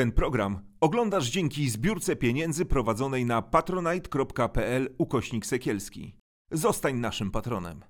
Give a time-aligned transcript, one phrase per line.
[0.00, 6.16] Ten program oglądasz dzięki zbiórce pieniędzy prowadzonej na patronite.pl ukośnik sekielski.
[6.50, 7.80] Zostań naszym patronem.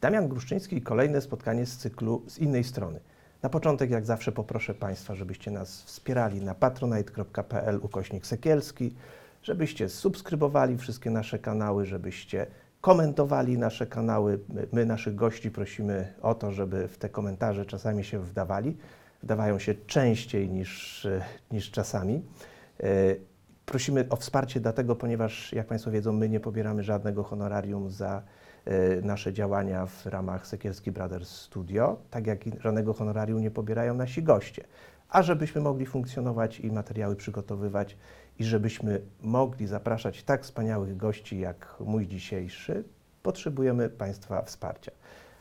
[0.00, 3.00] Damian Gruszczyński kolejne spotkanie z cyklu z innej strony.
[3.42, 8.94] Na początek, jak zawsze, poproszę Państwa, żebyście nas wspierali na patronite.pl ukośnik sekielski,
[9.42, 12.46] żebyście subskrybowali wszystkie nasze kanały, żebyście
[12.80, 14.38] komentowali nasze kanały.
[14.48, 18.76] My, my naszych gości prosimy o to, żeby w te komentarze czasami się wdawali.
[19.22, 21.06] Wdawają się częściej niż,
[21.50, 22.22] niż czasami.
[22.80, 22.86] E,
[23.66, 28.22] Prosimy o wsparcie dlatego, ponieważ, jak Państwo wiedzą, my nie pobieramy żadnego honorarium za
[28.64, 34.22] e, nasze działania w ramach Sekielski Brothers Studio, tak jak żadnego honorarium nie pobierają nasi
[34.22, 34.64] goście.
[35.08, 37.96] A żebyśmy mogli funkcjonować i materiały przygotowywać
[38.38, 42.84] i żebyśmy mogli zapraszać tak wspaniałych gości jak mój dzisiejszy,
[43.22, 44.92] potrzebujemy Państwa wsparcia.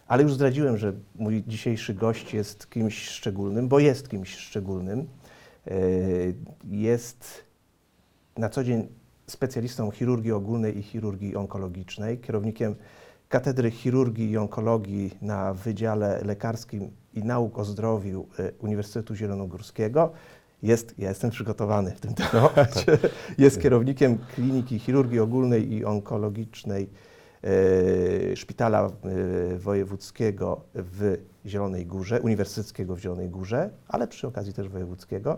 [0.08, 5.08] Ale już zdradziłem, że mój dzisiejszy gość jest kimś szczególnym, bo jest kimś szczególnym.
[5.68, 5.74] E,
[6.64, 7.44] Jest
[8.38, 8.88] na co dzień
[9.28, 12.76] specjalistą chirurgii ogólnej i chirurgii onkologicznej, kierownikiem
[13.30, 20.12] Katedry Chirurgii i Onkologii na Wydziale Lekarskim i Nauk o Zdrowiu e, Uniwersytetu Zielonogórskiego.
[20.64, 22.98] Jest, ja jestem przygotowany w tym temacie.
[23.38, 26.90] Jest kierownikiem Kliniki Chirurgii Ogólnej i Onkologicznej
[27.44, 28.90] e, Szpitala e,
[29.58, 35.38] Wojewódzkiego w Zielonej Górze, Uniwersyteckiego w Zielonej Górze, ale przy okazji też wojewódzkiego.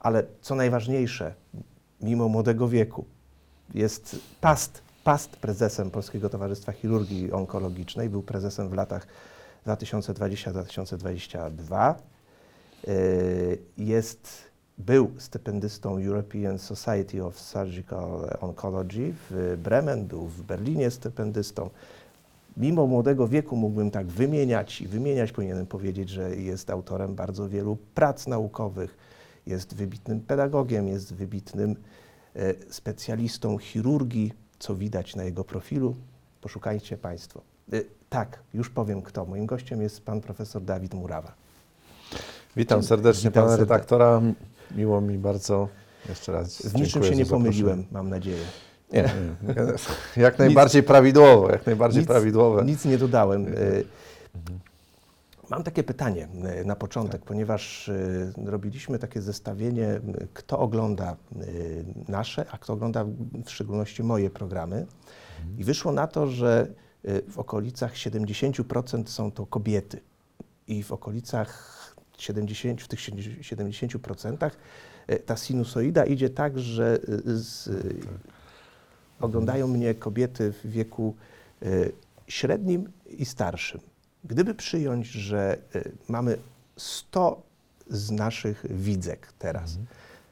[0.00, 1.34] Ale co najważniejsze,
[2.00, 3.04] mimo młodego wieku,
[3.74, 8.08] jest past, past prezesem Polskiego Towarzystwa Chirurgii Onkologicznej.
[8.08, 9.06] Był prezesem w latach
[9.66, 11.94] 2020-2022.
[12.86, 14.49] Yy, Jest,
[14.86, 21.70] był stypendystą European Society of Surgical Oncology w Bremen, był w Berlinie stypendystą.
[22.56, 27.78] Mimo młodego wieku mógłbym tak wymieniać i wymieniać, powinienem powiedzieć, że jest autorem bardzo wielu
[27.94, 28.96] prac naukowych,
[29.46, 31.76] jest wybitnym pedagogiem, jest wybitnym
[32.36, 35.94] e, specjalistą chirurgii, co widać na jego profilu.
[36.40, 37.40] Poszukajcie Państwo.
[37.72, 39.24] E, Tak, już powiem kto.
[39.24, 41.32] Moim gościem jest pan profesor Dawid Murawa.
[42.56, 43.74] Witam serdecznie Witam pana serdecznie.
[43.74, 44.20] redaktora.
[44.76, 45.68] Miło mi bardzo.
[46.08, 46.66] Jeszcze raz.
[46.66, 48.44] Z niczym się nie pomyliłem, mam nadzieję.
[48.92, 49.54] Nie, nie.
[50.22, 52.64] jak najbardziej prawidłowo, jak najbardziej Nic- prawidłowe.
[52.64, 53.46] Nic nie dodałem.
[53.46, 53.50] E,
[55.50, 60.00] Mam takie pytanie e, na początek, ponieważ e, robiliśmy takie zestawienie,
[60.34, 61.16] kto ogląda
[62.08, 63.04] nasze, a kto ogląda
[63.44, 64.86] w szczególności moje programy.
[65.58, 66.66] I wyszło na to, że
[67.28, 70.00] w okolicach 70% są to kobiety
[70.66, 71.79] i w okolicach
[72.22, 74.50] 70, w tych 70%
[75.06, 77.72] e, ta sinusoida idzie tak, że e, z, e,
[79.20, 81.16] oglądają mnie kobiety w wieku
[82.26, 83.80] średnim i starszym.
[84.24, 85.58] Gdyby przyjąć, że
[86.08, 86.38] mamy
[86.76, 87.42] 100
[87.88, 89.78] z naszych widzek teraz,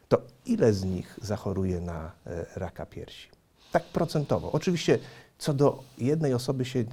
[0.08, 2.12] to ile z nich zachoruje na
[2.56, 3.28] raka piersi?
[3.72, 4.52] Tak procentowo.
[4.52, 4.98] Oczywiście
[5.38, 6.84] co do jednej osoby się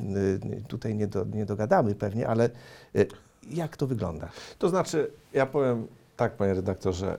[0.68, 2.50] tutaj nie, do, nie dogadamy pewnie, ale
[3.50, 4.30] jak to wygląda?
[4.60, 7.18] To znaczy, ja powiem tak, panie redaktorze,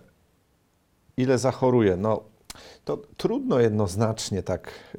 [1.16, 1.96] ile zachoruje?
[1.96, 2.22] No,
[2.84, 4.70] to trudno jednoznacznie tak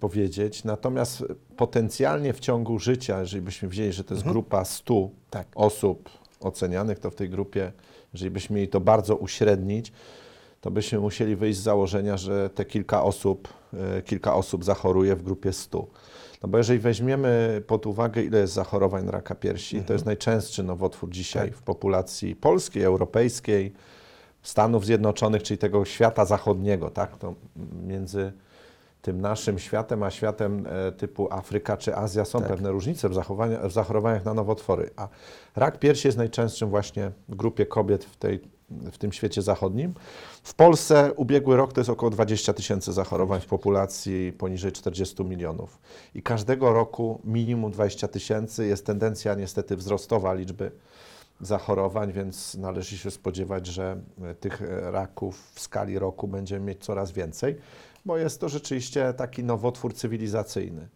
[0.00, 1.24] powiedzieć, natomiast
[1.56, 4.32] potencjalnie w ciągu życia, jeżeli byśmy wzięli, że to jest Mhm.
[4.34, 5.46] grupa 100 Tak.
[5.54, 6.08] osób
[6.40, 7.72] ocenianych, to w tej grupie,
[8.12, 9.92] jeżeli byśmy mieli to bardzo uśrednić,
[10.60, 13.48] to byśmy musieli wyjść z założenia, że te kilka osób,
[13.98, 15.86] e, kilka osób zachoruje w grupie 100.
[16.42, 20.62] No bo jeżeli weźmiemy pod uwagę, ile jest zachorowań na raka piersi, to jest najczęstszy
[20.62, 21.58] nowotwór dzisiaj Tak.
[21.58, 23.72] w populacji polskiej, europejskiej,
[24.42, 27.18] Stanów Zjednoczonych, czyli tego świata zachodniego, tak?
[27.18, 27.34] To
[27.86, 28.32] między
[29.02, 32.48] tym naszym światem, a światem e, typu Afryka czy Azja są Tak.
[32.48, 33.12] pewne różnice w,
[33.68, 34.90] w zachorowaniach na nowotwory.
[34.96, 35.08] A
[35.56, 38.40] rak piersi jest najczęstszym właśnie w grupie kobiet w, tej,
[38.70, 39.94] w tym świecie zachodnim.
[40.42, 45.78] W Polsce ubiegły rok to jest około 20 tysięcy zachorowań w populacji poniżej 40 milionów.
[46.14, 50.70] I każdego roku minimum 20 tysięcy jest tendencja niestety wzrostowa liczby
[51.40, 56.84] zachorowań, więc należy się spodziewać, że e, tych e, raków w skali roku będziemy mieć
[56.84, 57.56] coraz więcej,
[58.04, 60.88] bo jest to rzeczywiście taki nowotwór cywilizacyjny.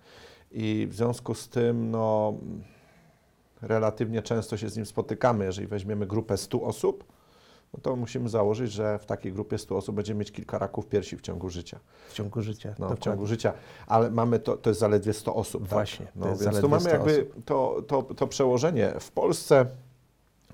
[0.52, 2.34] I w związku z tym, no,
[3.62, 5.44] relatywnie często się z nim spotykamy.
[5.44, 7.04] Jeżeli weźmiemy grupę 100 osób,
[7.74, 11.16] no to musimy założyć, że w takiej grupie 100 osób będziemy mieć kilka raków piersi
[11.16, 11.78] w ciągu życia.
[12.08, 12.74] W ciągu życia.
[12.78, 13.52] No, w ciągu życia,
[13.86, 15.68] ale mamy to, to jest zaledwie 100 osób.
[15.68, 16.16] Właśnie, tak?
[16.16, 18.94] no, więc tu mamy 100 jakby to, to, to przełożenie.
[19.00, 19.66] W Polsce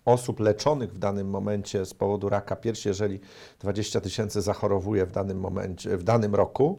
[0.04, 3.20] osób leczonych w danym momencie z powodu raka piersi, jeżeli
[3.60, 6.78] 20 tysięcy zachorowuje w danym momencie, w danym roku,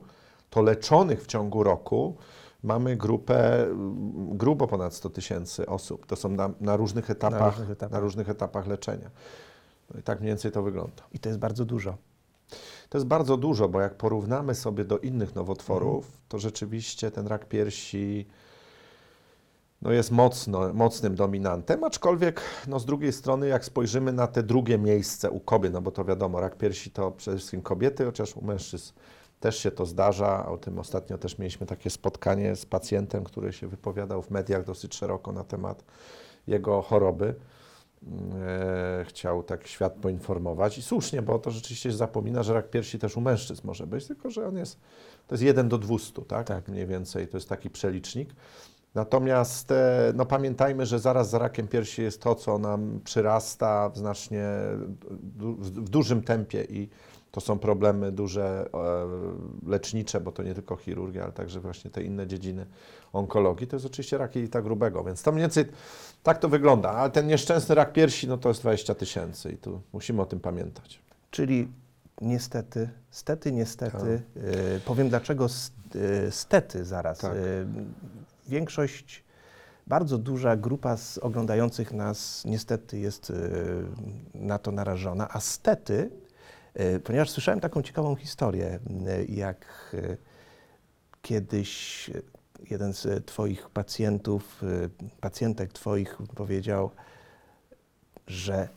[0.50, 2.18] to leczonych w ciągu roku
[2.64, 3.68] mamy grupę
[4.32, 6.06] grubo ponad 100 tysięcy osób.
[6.06, 7.92] To są na, na, różnych etapach, różnych etapach.
[7.92, 9.10] na różnych etapach leczenia.
[10.04, 11.04] Tak mniej więcej to wygląda.
[11.14, 11.98] I to jest bardzo dużo.
[12.90, 17.46] To jest bardzo dużo, bo jak porównamy sobie do innych nowotworów, to rzeczywiście ten rak
[17.48, 18.28] piersi
[19.82, 24.78] no jest mocno, mocnym dominantem, aczkolwiek no z drugiej strony jak spojrzymy na te drugie
[24.78, 28.46] miejsce u kobiet, no bo to wiadomo, rak piersi to przede wszystkim kobiety, chociaż u
[28.46, 28.94] mężczyzn
[29.40, 30.46] też się to zdarza.
[30.46, 34.96] O tym ostatnio też mieliśmy takie spotkanie z pacjentem, który się wypowiadał w mediach dosyć
[34.96, 35.84] szeroko na temat
[36.48, 37.36] jego choroby.
[38.08, 43.00] E, chciał tak świat poinformować i słusznie, bo to rzeczywiście się zapomina, że rak piersi
[43.00, 44.80] też u mężczyzn może być, tylko że on jest,
[45.28, 46.48] to jest 1 do 200, tak?
[46.48, 46.68] Tak.
[46.68, 48.30] Mniej więcej, to jest taki przelicznik.
[48.96, 53.98] Natomiast e, no, pamiętajmy, że zaraz za rakiem piersi jest to, co nam przyrasta w
[53.98, 54.46] znacznie
[55.60, 56.90] w dużym tempie i
[57.32, 62.04] to są problemy duże e, lecznicze, bo to nie tylko chirurgia, ale także właśnie te
[62.04, 62.66] inne dziedziny
[63.14, 63.68] onkologii.
[63.68, 65.66] To jest oczywiście rak jelita grubego, więc to mniej więcej
[66.24, 66.90] tak to wygląda.
[66.90, 70.40] Ale ten nieszczęsny rak piersi, no to jest 20 tysięcy i tu musimy o tym
[70.40, 71.00] pamiętać.
[71.32, 71.68] Czyli
[72.22, 74.22] niestety, stety, niestety,
[74.78, 75.48] y, powiem dlaczego
[75.96, 77.18] y, stety zaraz.
[77.18, 77.36] Tak.
[77.36, 77.66] Y,
[78.48, 79.24] większość,
[79.88, 83.34] bardzo duża grupa z oglądających nas niestety jest y,
[84.34, 86.10] na to narażona, a stety,
[87.04, 88.80] ponieważ słyszałem taką ciekawą historię,
[89.20, 90.18] y, jak y,
[91.22, 92.12] kiedyś
[92.70, 94.62] jeden z Twoich pacjentów,
[95.22, 96.92] pacjentek Twoich powiedział,
[98.28, 98.70] że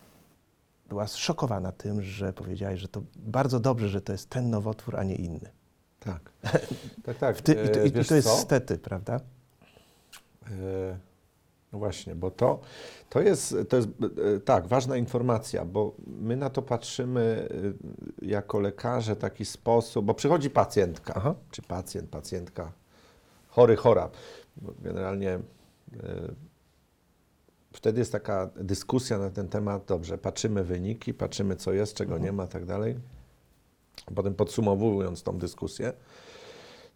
[0.89, 5.05] była zszokowana tym, że powiedziałeś, że to bardzo dobrze, że to jest ten nowotwór, a
[5.05, 5.50] nie inny.
[6.00, 6.33] Tak.
[7.06, 7.41] tak, tak.
[7.41, 8.37] Ty, i, to, E, i, to jest co?
[8.37, 9.21] stety, prawda?
[10.47, 10.99] E,
[11.72, 12.60] No właśnie, bo to,
[13.08, 17.48] to jest, to jest e, tak, ważna informacja, bo my na to patrzymy
[18.22, 21.34] e, jako lekarze w taki sposób, bo przychodzi pacjentka, Aha.
[21.50, 22.72] czy pacjent, pacjentka,
[23.48, 24.10] chory, chora.
[24.82, 25.40] Generalnie e,
[27.72, 32.32] wtedy jest taka dyskusja na ten temat, dobrze, patrzymy wyniki, patrzymy co jest, czego nie
[32.32, 32.98] ma, tak dalej.
[34.14, 35.92] Potem podsumowując tą dyskusję,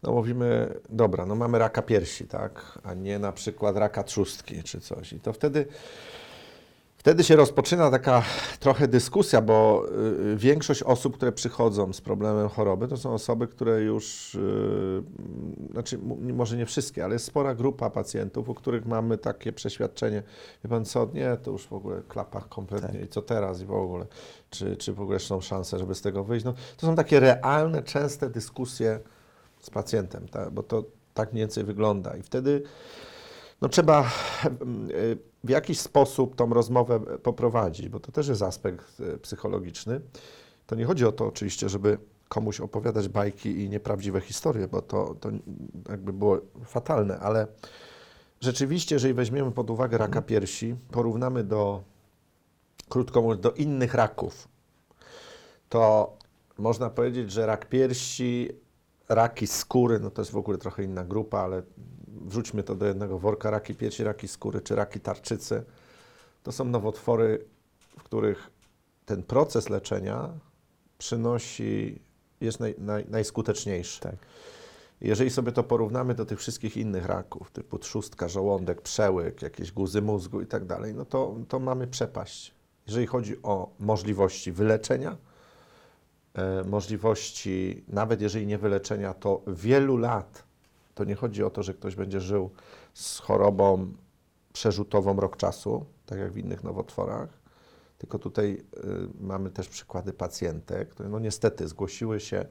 [0.03, 4.81] no mówimy, dobra, no mamy raka piersi, tak, a nie na przykład raka trzustki czy
[4.81, 5.13] coś.
[5.13, 5.67] I to wtedy,
[6.99, 8.23] wtedy się rozpoczyna taka
[8.61, 9.87] trochę dyskusja, bo
[10.33, 15.03] y, większość osób, które przychodzą z problemem choroby, to są osoby, które już, y,
[15.73, 15.99] znaczy
[16.33, 20.23] może nie wszystkie, ale jest spora grupa pacjentów, u których mamy takie przeświadczenie,
[20.65, 23.73] wie pan co, nie, to już w ogóle klapach kompletnie i co teraz i w
[23.73, 24.07] ogóle,
[24.51, 26.45] czy, czy w ogóle są szanse, żeby z tego wyjść.
[26.45, 29.01] No, to są takie realne, częste dyskusje
[29.67, 30.51] z pacjentem, tak?
[30.51, 30.85] bo to
[31.15, 32.17] tak mniej więcej wygląda.
[32.17, 32.63] I wtedy
[33.61, 34.11] no, trzeba
[35.45, 40.01] w jakiś sposób tą rozmowę poprowadzić, bo to też jest aspekt y, psychologiczny.
[40.67, 41.99] To nie chodzi o to oczywiście, żeby
[42.29, 45.31] komuś opowiadać bajki i nieprawdziwe historie, bo to, to
[45.89, 47.47] jakby było fatalne, ale
[48.41, 51.83] rzeczywiście, jeżeli weźmiemy pod uwagę raka piersi, porównamy do,
[52.89, 54.49] krótko mówiąc, do innych raków,
[55.69, 56.12] to
[56.59, 58.49] można powiedzieć, że rak piersi,
[59.08, 61.62] raki skóry, no to jest w ogóle trochę inna grupa, ale
[62.08, 65.64] wrzućmy to do jednego worka, raki piersi, raki skóry czy raki tarczycy,
[66.43, 67.44] to są nowotwory,
[67.99, 68.50] w których
[69.06, 70.31] ten proces leczenia
[70.99, 72.02] przynosi,
[72.40, 74.00] jest naj, naj, najskuteczniejszy.
[74.00, 74.16] Tak.
[75.00, 80.02] Jeżeli sobie to porównamy do tych wszystkich innych raków, typu trzustka, żołądek, przełyk, jakieś guzy
[80.02, 82.54] mózgu i tak dalej, no to, to mamy przepaść.
[82.87, 85.16] Jeżeli chodzi o możliwości wyleczenia,
[86.64, 90.45] możliwości, nawet jeżeli nie wyleczenia, to wielu lat,
[90.95, 92.50] to nie chodzi o to, że ktoś będzie żył
[92.95, 93.93] z chorobą
[94.52, 97.28] przerzutową rok czasu, tak jak w innych nowotworach,
[97.99, 98.81] tylko tutaj y,
[99.21, 102.47] mamy też przykłady pacjentek, które no niestety zgłosiły się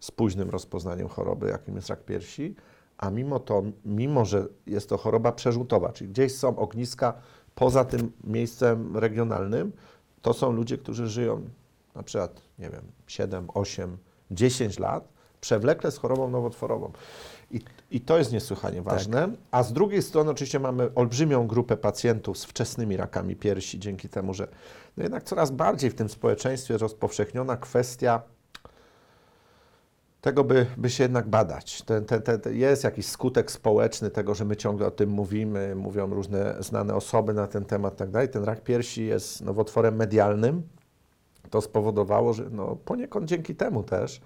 [0.00, 2.54] z późnym rozpoznaniem choroby, jakim jest rak piersi,
[2.98, 7.14] a mimo to, mimo że jest to choroba przerzutowa, czyli gdzieś są ogniska
[7.54, 9.72] poza tym miejscem regionalnym,
[10.22, 11.42] to są ludzie, którzy żyją
[11.96, 13.98] na przykład, nie wiem, 7, 8,
[14.30, 15.08] 10 lat,
[15.40, 16.92] przewlekle z chorobą nowotworową.
[17.50, 17.60] I,
[17.90, 19.28] I to jest niesłychanie ważne.
[19.50, 24.34] A z drugiej strony oczywiście mamy olbrzymią grupę pacjentów z wczesnymi rakami piersi, dzięki temu,
[24.34, 24.48] że
[24.96, 28.22] no jednak coraz bardziej w tym społeczeństwie rozpowszechniona kwestia
[30.20, 31.82] tego, by, by się jednak badać.
[31.82, 36.14] Ten, ten, ten, jest jakiś skutek społeczny tego, że my ciągle o tym mówimy, mówią
[36.14, 38.28] różne znane osoby na ten temat tak dalej.
[38.28, 40.62] Ten rak piersi jest nowotworem medialnym.
[41.50, 44.20] To spowodowało, że no, poniekąd dzięki temu też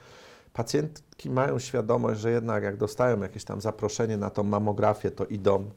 [0.53, 5.71] pacjentki mają świadomość, że jednak jak dostają jakieś tam zaproszenie na tą mamografię, to idą.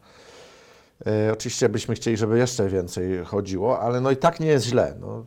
[1.06, 4.96] E, oczywiście byśmy chcieli, żeby jeszcze więcej chodziło, ale no i tak nie jest źle.
[5.00, 5.26] No,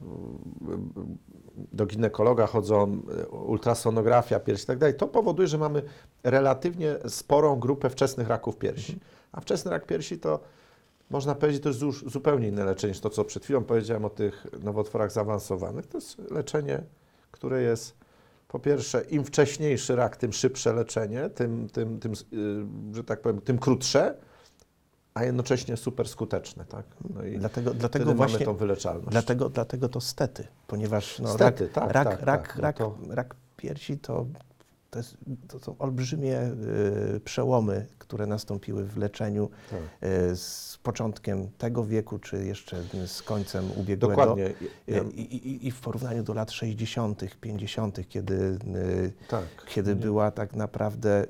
[1.72, 5.82] do ginekologa chodzą, y, ultrasonografia piersi i tak dalej, to powoduje, że mamy
[6.24, 8.98] relatywnie sporą grupę wczesnych raków piersi.
[9.32, 10.40] A wczesny rak piersi to
[11.10, 14.10] można powiedzieć, to jest już zupełnie inne leczenie niż to, co przed chwilą powiedziałem o
[14.10, 15.86] tych nowotworach zaawansowanych.
[15.86, 16.82] To jest leczenie,
[17.30, 17.94] które jest
[18.48, 22.12] po pierwsze, im wcześniejszy rak, tym szybsze leczenie, tym, tym, tym
[22.92, 24.14] y, że tak powiem, tym krótsze,
[25.14, 26.86] a jednocześnie super skuteczne, tak?
[27.14, 29.08] No i Dlatego, dlatego właśnie mamy tą wyleczalność.
[29.10, 32.78] Dlatego, dlatego to stety, ponieważ no, Stety, rak, tak, rak, tak, rak, tak, no rak,
[32.78, 34.26] to- rak piersi to,
[34.90, 35.16] to, jest,
[35.48, 36.40] to są olbrzymie
[37.16, 39.80] y, przełomy, które nastąpiły w leczeniu Tak.
[40.32, 44.16] y, z początkiem tego wieku, czy jeszcze z końcem ubiegłego.
[44.16, 44.46] Dokładnie.
[44.46, 44.54] Y,
[44.86, 49.44] Ja, I, i, I w porównaniu do lat 60., 50., kiedy, y, tak.
[49.68, 50.00] kiedy Nie.
[50.00, 51.26] była tak naprawdę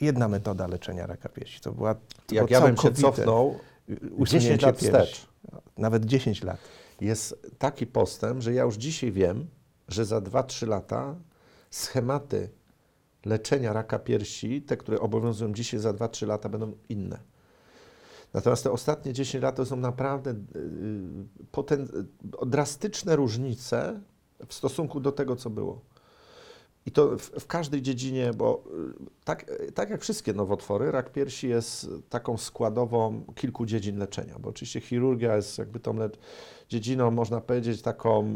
[0.00, 1.60] jedna metoda leczenia raka piersi.
[1.60, 1.94] To była
[2.26, 3.58] to Jak ja bym się cofnął,
[4.16, 4.86] usunięcie 10 lat piersi.
[4.92, 5.26] wstecz,
[5.78, 6.58] Nawet 10 lat.
[7.00, 9.46] jest taki postęp, że ja już dzisiaj wiem,
[9.88, 11.14] że za 2-3 lata
[11.70, 12.48] schematy
[13.24, 17.18] leczenia raka piersi, te, które obowiązują dzisiaj za 2-3 lata, będą inne.
[18.34, 20.36] Natomiast te ostatnie 10 lat to są naprawdę yy,
[21.52, 24.00] poten- yy, drastyczne różnice
[24.46, 25.80] w stosunku do tego, co było.
[26.86, 28.64] I to w, w każdej dziedzinie, bo
[29.24, 34.80] tak, tak jak wszystkie nowotwory, rak piersi jest taką składową kilku dziedzin leczenia, bo oczywiście
[34.80, 35.96] chirurgia jest jakby tą
[36.68, 38.34] dziedziną, można powiedzieć, taką,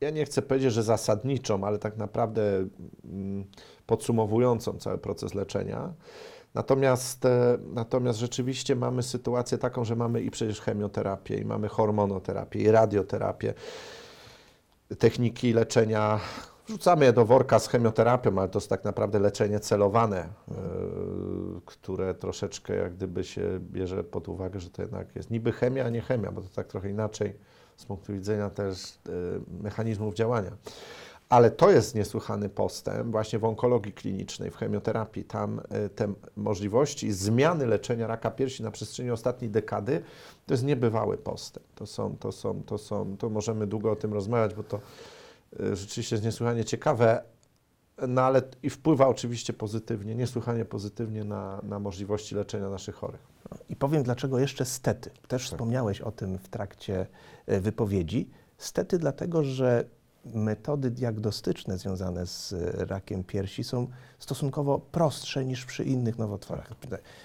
[0.00, 2.42] ja nie chcę powiedzieć, że zasadniczą, ale tak naprawdę
[3.04, 3.44] mm,
[3.86, 5.92] podsumowującą cały proces leczenia.
[6.54, 12.60] Natomiast, e, natomiast rzeczywiście mamy sytuację taką, że mamy i przecież chemioterapię, i mamy hormonoterapię,
[12.60, 13.54] i radioterapię,
[14.98, 16.20] techniki leczenia.
[16.66, 20.54] Wrzucamy je do worka z chemioterapią, ale to jest tak naprawdę leczenie celowane, e,
[21.64, 25.88] które troszeczkę jak gdyby się bierze pod uwagę, że to jednak jest niby chemia, a
[25.88, 27.34] nie chemia, bo to tak trochę inaczej
[27.80, 29.10] z punktu widzenia też e,
[29.62, 30.50] mechanizmów działania.
[31.28, 35.24] Ale to jest niesłychany postęp właśnie w onkologii klinicznej, w chemioterapii.
[35.24, 40.02] Tam e, te możliwości zmiany leczenia raka piersi na przestrzeni ostatniej dekady
[40.46, 41.66] to jest niebywały postęp.
[41.74, 44.80] To są, to są, to są, to możemy długo o tym rozmawiać, bo to
[45.60, 47.22] e, rzeczywiście jest niesłychanie ciekawe,
[48.08, 53.20] no ale i wpływa oczywiście pozytywnie, niesłychanie pozytywnie na, na możliwości leczenia naszych chorych.
[53.68, 55.10] I powiem, dlaczego jeszcze stety.
[55.10, 55.52] Też Tak.
[55.52, 57.06] wspomniałeś o tym w trakcie
[57.60, 58.30] wypowiedzi.
[58.58, 59.84] Stety dlatego, że
[60.24, 63.86] metody diagnostyczne związane z e, rakiem piersi są
[64.18, 66.70] stosunkowo prostsze niż przy innych nowotworach.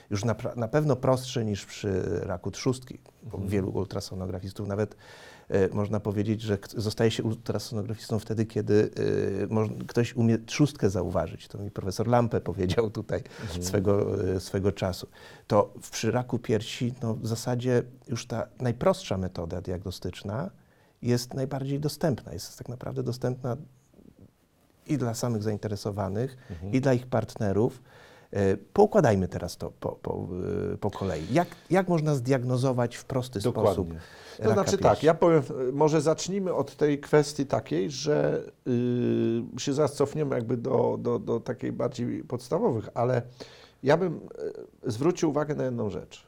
[0.10, 3.00] Już na, na pewno prostsze niż przy raku trzustki.
[3.24, 3.50] Bo Mhm.
[3.50, 4.98] wielu ultrasonografistów nawet e,
[5.74, 8.90] można powiedzieć, że zostaje się ultrasonografistą wtedy, kiedy
[9.80, 11.48] e, ktoś umie trzustkę zauważyć.
[11.48, 13.64] To mi profesor Lampe powiedział tutaj Mhm.
[13.64, 15.08] swego, e, swego czasu.
[15.48, 20.50] To w przy raku piersi no, w zasadzie już ta najprostsza metoda diagnostyczna
[21.02, 22.34] jest najbardziej dostępna.
[22.34, 23.58] Jest tak naprawdę dostępna
[24.88, 26.74] i dla samych zainteresowanych, Mhm.
[26.74, 27.82] i dla ich partnerów.
[28.36, 30.27] E, Poukładajmy teraz to po, po,
[30.74, 31.34] e, po kolei.
[31.34, 34.00] Jak, jak można zdiagnozować w prosty sposób Dokładnie.
[34.38, 38.44] To raka znaczy tak, ja powiem, y, może zacznijmy od tej kwestii takiej, że
[39.58, 43.22] y, się zaraz cofniemy jakby do, do, do takiej bardziej podstawowych, ale
[43.84, 44.20] ja bym
[44.84, 46.27] zwrócił uwagę na jedną rzecz.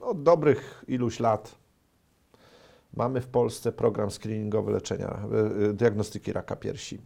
[0.00, 1.54] Od dobrych iluś lat
[2.94, 5.22] mamy w Polsce program screeningowy leczenia,
[5.74, 7.00] diagnostyki raka piersi.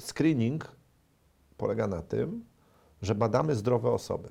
[0.00, 0.68] Screening
[1.56, 2.44] polega na tym,
[3.02, 4.28] że badamy zdrowe osoby.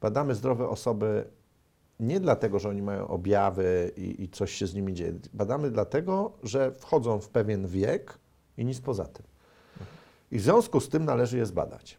[0.00, 1.24] Badamy zdrowe osoby
[2.00, 5.12] nie dlatego, że oni mają objawy i, i coś się z nimi dzieje.
[5.34, 8.18] Badamy dlatego, że wchodzą w pewien wiek
[8.56, 9.26] i nic poza tym.
[10.30, 11.98] I w związku z tym należy je zbadać.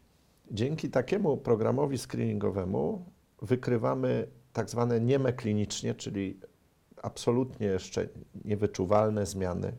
[0.51, 3.05] Dzięki takiemu programowi screeningowemu
[3.41, 6.39] wykrywamy tak zwane nieme klinicznie, czyli
[7.01, 8.07] absolutnie jeszcze
[8.45, 9.73] niewyczuwalne zmiany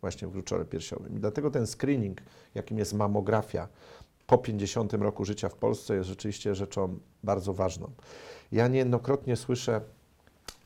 [0.00, 1.16] właśnie w gruczole piersiowym.
[1.16, 2.20] I dlatego ten screening,
[2.54, 3.68] jakim jest mamografia
[4.26, 7.90] po 50 roku życia w Polsce jest rzeczywiście rzeczą bardzo ważną.
[8.52, 9.80] Ja niejednokrotnie słyszę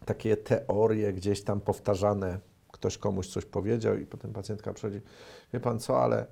[0.05, 2.39] takie teorie gdzieś tam powtarzane,
[2.73, 5.01] ktoś komuś coś powiedział i potem pacjentka przychodzi,
[5.53, 6.27] wie pan co, ale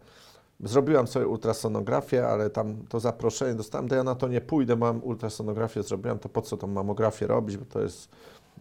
[0.60, 5.04] zrobiłam sobie ultrasonografię, ale tam to zaproszenie dostałem, to ja na to nie pójdę, mam
[5.04, 8.08] ultrasonografię zrobiłam, to po co tą mamografię robić, bo to jest,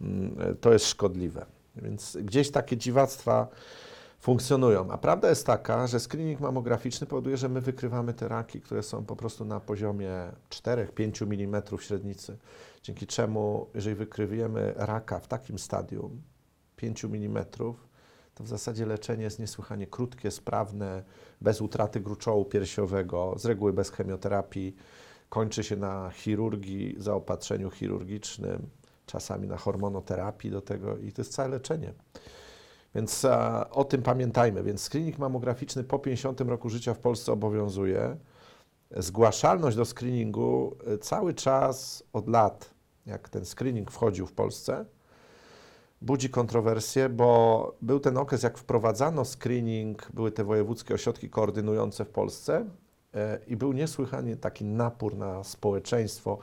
[0.00, 1.46] mm, to jest szkodliwe.
[1.76, 3.48] Więc gdzieś takie dziwactwa
[4.26, 4.90] funkcjonują.
[4.90, 9.04] A prawda jest taka, że screening mamograficzny powoduje, że my wykrywamy te raki, które są
[9.04, 10.10] po prostu na poziomie
[10.50, 12.36] 4-5 mm średnicy.
[12.82, 16.22] Dzięki czemu, jeżeli wykrywiemy raka w takim stadium
[16.76, 17.44] 5 mm,
[18.34, 21.02] to w zasadzie leczenie jest niesłychanie krótkie, sprawne,
[21.40, 24.76] bez utraty gruczołu piersiowego, z reguły bez chemioterapii.
[25.28, 28.68] Kończy się na chirurgii, zaopatrzeniu chirurgicznym,
[29.06, 31.92] czasami na hormonoterapii do tego i to jest całe leczenie.
[32.96, 34.62] Więc a, o tym pamiętajmy.
[34.62, 38.16] Więc screening mammograficzny po 50 roku życia w Polsce obowiązuje.
[38.90, 42.70] Zgłaszalność do screeningu y, cały czas od lat,
[43.06, 44.84] jak ten screening wchodził w Polsce,
[46.02, 52.08] budzi kontrowersje, bo był ten okres, jak wprowadzano screening, były te wojewódzkie ośrodki koordynujące w
[52.08, 52.66] Polsce
[53.14, 56.38] e, i był niesłychanie taki napór na społeczeństwo.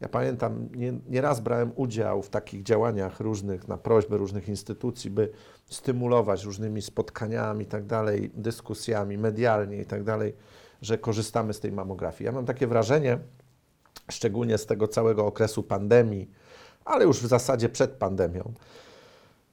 [0.00, 5.32] Ja pamiętam, nie, nieraz brałem udział w takich działaniach różnych, na prośbę różnych instytucji, by
[5.68, 10.34] stymulować różnymi spotkaniami i tak dalej, dyskusjami medialnie i tak dalej,
[10.82, 12.26] że korzystamy z tej mamografii.
[12.26, 13.18] Ja mam takie wrażenie,
[14.10, 16.30] szczególnie z tego całego okresu pandemii,
[16.84, 18.52] ale już w zasadzie przed pandemią,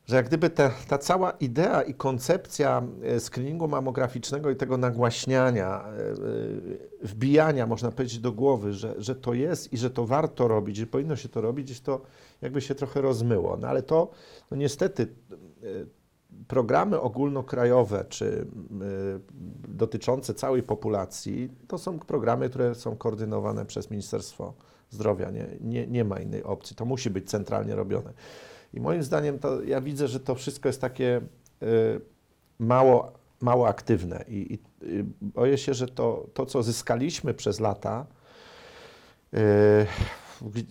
[0.05, 0.49] że jak gdyby
[0.87, 6.15] ta cała idea i koncepcja e, screeningu mammograficznego i tego nagłaśniania, e, e,
[7.01, 10.87] wbijania, można powiedzieć, do głowy, że, że to jest i że to warto robić, że
[10.87, 12.01] powinno się to robić, to
[12.41, 13.57] jakby się trochę rozmyło.
[13.57, 14.11] No ale to
[14.51, 15.07] no niestety
[16.47, 18.47] programy ogólnokrajowe czy
[19.67, 24.53] dotyczące całej populacji, to są programy, które są koordynowane przez Ministerstwo
[24.89, 25.31] Zdrowia.
[25.31, 26.75] Nie, nie, nie ma innej opcji.
[26.75, 28.13] To musi być centralnie robione.
[28.73, 31.21] I moim zdaniem to ja widzę, że to wszystko jest takie
[31.63, 32.01] y,
[32.59, 38.05] mało, mało aktywne i, i y, boję się, że to, to, co zyskaliśmy przez lata,
[39.33, 39.37] y,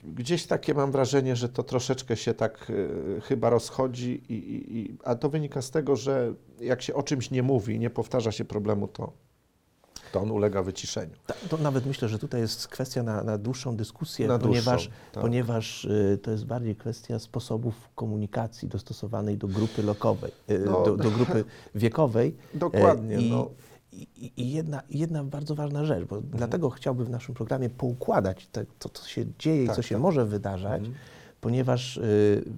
[0.04, 4.35] gdzieś takie mam wrażenie, że to troszeczkę się tak y, chyba rozchodzi, i,
[4.78, 8.33] i, a to wynika z tego, że jak się o czymś nie mówi, nie powtarza
[8.33, 9.12] się problemu, to,
[10.12, 11.12] to on ulega wyciszeniu.
[11.26, 14.90] Ta- To nawet myślę, że tutaj jest kwestia na, na dłuższą dyskusję, Na ponieważ, dłuższą,
[15.12, 15.23] tak.
[15.23, 20.83] ponieważ y, to jest bardziej kwestia sposobów komunikacji dostosowanej do grupy lokowej, y, No.
[20.85, 21.44] do, do grupy
[21.75, 22.35] wiekowej.
[22.54, 23.50] Dokładnie, E, no.
[23.94, 28.64] I, i- jedna, jedna bardzo ważna rzecz, bo dlatego chciałbym w naszym programie poukładać te,
[28.78, 30.02] to, co się dzieje Tak, i co się tak.
[30.02, 30.96] może wydarzać, Mhm.
[31.40, 32.00] ponieważ y,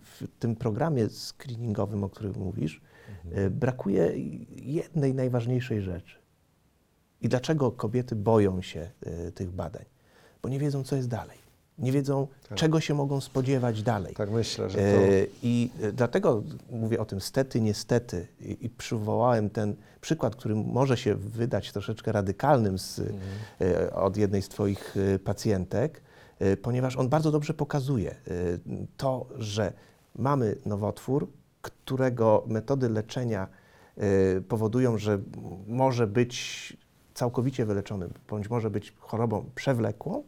[0.02, 2.81] w tym programie screeningowym, o którym mówisz,
[3.25, 3.45] Mhm.
[3.47, 4.12] y, brakuje
[4.57, 6.16] jednej najważniejszej rzeczy.
[7.21, 8.91] I dlaczego kobiety boją się
[9.28, 9.84] y, tych badań?
[10.43, 11.39] Bo nie wiedzą, co jest dalej.
[11.78, 12.58] Nie wiedzą, Tak.
[12.58, 14.15] czego się mogą spodziewać dalej.
[14.15, 14.84] Tak myślę, że to...
[14.84, 20.97] E, I e, dlatego mówię o tym stety, niestety i, przywołałem ten przykład, który może
[20.97, 23.19] się wydać troszeczkę radykalnym z, Mhm.
[23.60, 26.02] e, od jednej z Twoich pacjentek,
[26.62, 28.15] ponieważ on bardzo dobrze pokazuje
[28.97, 29.73] to, że
[30.15, 31.28] mamy nowotwór,
[31.62, 33.49] którego metody leczenia
[34.49, 35.19] powodują, że
[35.67, 36.76] może być
[37.15, 40.23] całkowicie wyleczony, bądź może być chorobą przewlekłą.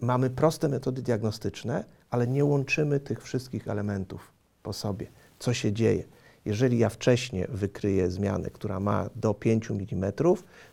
[0.00, 4.32] Mamy proste metody diagnostyczne, ale nie łączymy tych wszystkich elementów
[4.62, 5.06] po sobie.
[5.38, 6.04] Co się dzieje?
[6.44, 10.12] Jeżeli ja wcześniej wykryję zmianę, która ma do 5 mm,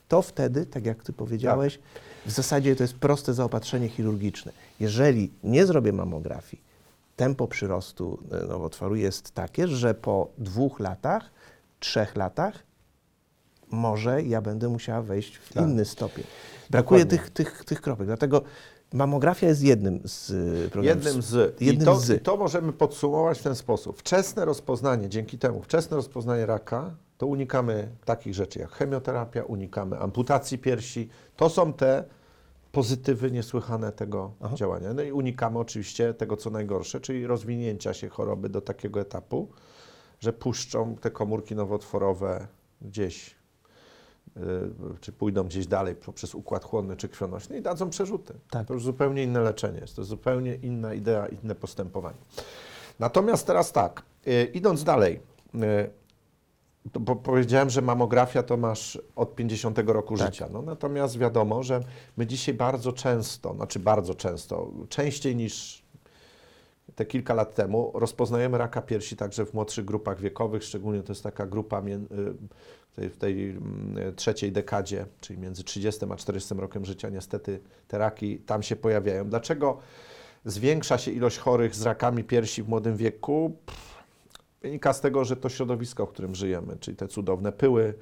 [0.07, 1.79] to wtedy, tak jak Ty powiedziałeś,
[2.25, 4.51] w zasadzie to jest proste zaopatrzenie chirurgiczne.
[4.79, 6.63] Jeżeli nie zrobię mammografii,
[7.15, 11.31] tempo przyrostu e, nowotworu jest takie, że po dwóch latach,
[11.79, 12.63] trzech latach
[13.71, 15.63] może ja będę musiała wejść w Tak.
[15.63, 16.25] inny stopień.
[16.69, 17.29] Brakuje Dokładnie.
[17.29, 18.07] tych, tych, tych kropek.
[18.07, 18.41] Dlatego
[18.93, 21.05] mamografia jest jednym z y, programów.
[21.05, 21.61] Jednym z.
[21.61, 22.09] Jednym I, to, z.
[22.09, 23.99] I to możemy podsumować w ten sposób.
[23.99, 30.57] Wczesne rozpoznanie, dzięki temu wczesne rozpoznanie raka, to unikamy takich rzeczy jak chemioterapia, unikamy amputacji
[30.57, 31.09] piersi.
[31.35, 32.03] To są te
[32.71, 34.55] pozytywy niesłychane tego Aha.
[34.55, 34.93] działania.
[34.93, 39.47] No i unikamy oczywiście tego, co najgorsze, czyli rozwinięcia się choroby do takiego etapu,
[40.19, 42.47] że puszczą te komórki nowotworowe
[42.81, 43.35] gdzieś,
[45.01, 48.33] czy pójdą gdzieś dalej poprzez układ chłonny czy krwionośny i dadzą przerzuty.
[48.49, 48.67] Tak.
[48.67, 52.17] To już zupełnie inne leczenie jest, to zupełnie inna idea, inne postępowanie.
[52.99, 55.19] Natomiast teraz tak, y, idąc dalej,
[55.55, 55.59] y,
[56.99, 60.27] bo powiedziałem, że mamografia to masz od 50 roku Tak.
[60.27, 60.47] życia.
[60.51, 61.83] No, natomiast wiadomo, że
[62.17, 65.83] my dzisiaj bardzo często, znaczy bardzo często, częściej niż
[66.95, 71.23] te kilka lat temu, rozpoznajemy raka piersi także w młodszych grupach wiekowych, szczególnie to jest
[71.23, 71.99] taka grupa y,
[72.97, 77.97] tej, w tej mm, trzeciej dekadzie, czyli między 30 a 40 rokiem życia, niestety te
[77.97, 79.29] raki tam się pojawiają.
[79.29, 79.77] Dlaczego
[80.45, 83.57] zwiększa się ilość chorych z rakami piersi w młodym wieku?
[83.65, 83.97] Pff,
[84.61, 87.93] Wynika z tego, że to środowisko, w którym żyjemy, czyli te cudowne pyły,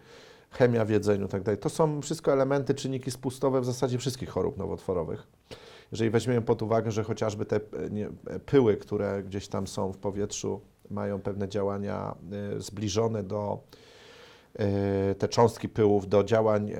[0.49, 1.58] chemia w jedzeniu, tak dalej.
[1.58, 5.27] To są wszystko elementy, czynniki spustowe w zasadzie wszystkich chorób nowotworowych.
[5.91, 7.60] Jeżeli weźmiemy pod uwagę, że chociażby te e,
[8.27, 12.15] e, pyły, które gdzieś tam są w powietrzu, mają pewne działania
[12.55, 13.60] e, zbliżone do
[15.17, 16.77] te cząstki pyłów do działań e,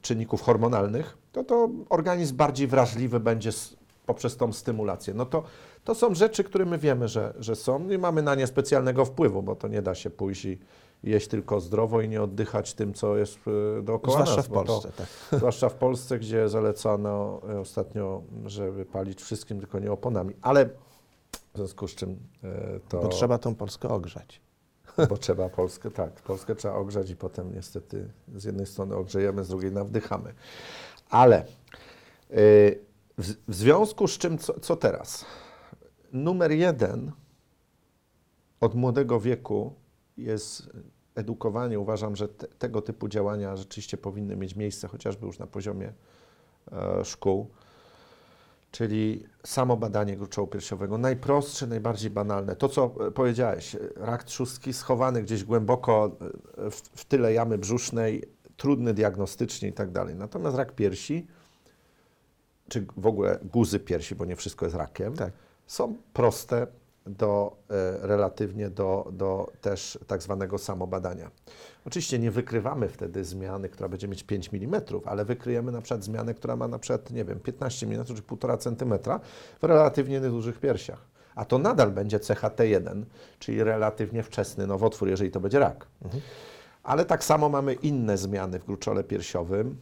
[0.00, 3.50] czynników hormonalnych, to to organizm bardziej wrażliwy będzie
[4.06, 5.14] poprzez tą stymulację.
[5.14, 5.42] No to,
[5.84, 9.42] to są rzeczy, które my wiemy, że, że są i mamy na nie specjalnego wpływu,
[9.42, 10.58] bo to nie da się pójść i
[11.02, 13.38] jeść tylko zdrowo i nie oddychać tym, co jest
[13.78, 14.46] e, dookoła Zwłaszcza nas.
[14.46, 14.92] w bo to- Polsce.
[14.96, 15.06] Tak.
[15.38, 20.34] Zwłaszcza w Polsce, gdzie zalecano e, ostatnio, żeby palić wszystkim, tylko nie oponami.
[20.42, 20.66] Ale
[21.54, 23.00] w związku z czym e, to...
[23.00, 24.40] Bo trzeba tą Polskę ogrzać.
[25.08, 29.48] Bo trzeba Polskę, tak, Polskę trzeba ogrzać i potem niestety z jednej strony ogrzejemy, z
[29.48, 30.34] drugiej nawdychamy.
[31.10, 31.44] Ale
[32.30, 32.78] y,
[33.18, 35.24] w, w związku z czym, co, co teraz?
[36.12, 37.12] Numer jeden
[38.60, 39.74] od młodego wieku
[40.16, 40.70] jest
[41.14, 41.80] edukowanie.
[41.80, 45.92] Uważam, że te, tego typu działania rzeczywiście powinny mieć miejsce, chociażby już na poziomie
[46.72, 47.50] e, szkół.
[48.72, 50.98] Czyli samo badanie gruczołu piersiowego.
[50.98, 52.56] Najprostsze, najbardziej banalne.
[52.56, 56.16] To, co e, powiedziałeś, e, rak trzustki schowany gdzieś głęboko
[56.58, 58.24] e, w, w tyle jamy brzusznej,
[58.56, 60.14] trudny diagnostycznie i tak dalej.
[60.14, 61.26] Natomiast rak piersi,
[62.68, 65.32] czy w ogóle guzy piersi, bo nie wszystko jest rakiem, Tak.
[65.66, 66.66] są proste
[67.06, 71.30] do, e, relatywnie do, do też tak zwanego samobadania.
[71.86, 76.34] Oczywiście nie wykrywamy wtedy zmiany, która będzie mieć 5 mm, ale wykryjemy na przykład zmianę,
[76.34, 79.20] która ma na przykład, nie wiem, 15 mm czy 1,5 cm
[79.62, 81.06] w relatywnie niedużych piersiach.
[81.34, 83.04] A to nadal będzie CHT1,
[83.38, 85.86] czyli relatywnie wczesny nowotwór, jeżeli to będzie rak.
[86.82, 89.76] Ale tak samo mamy inne zmiany w gruczole piersiowym,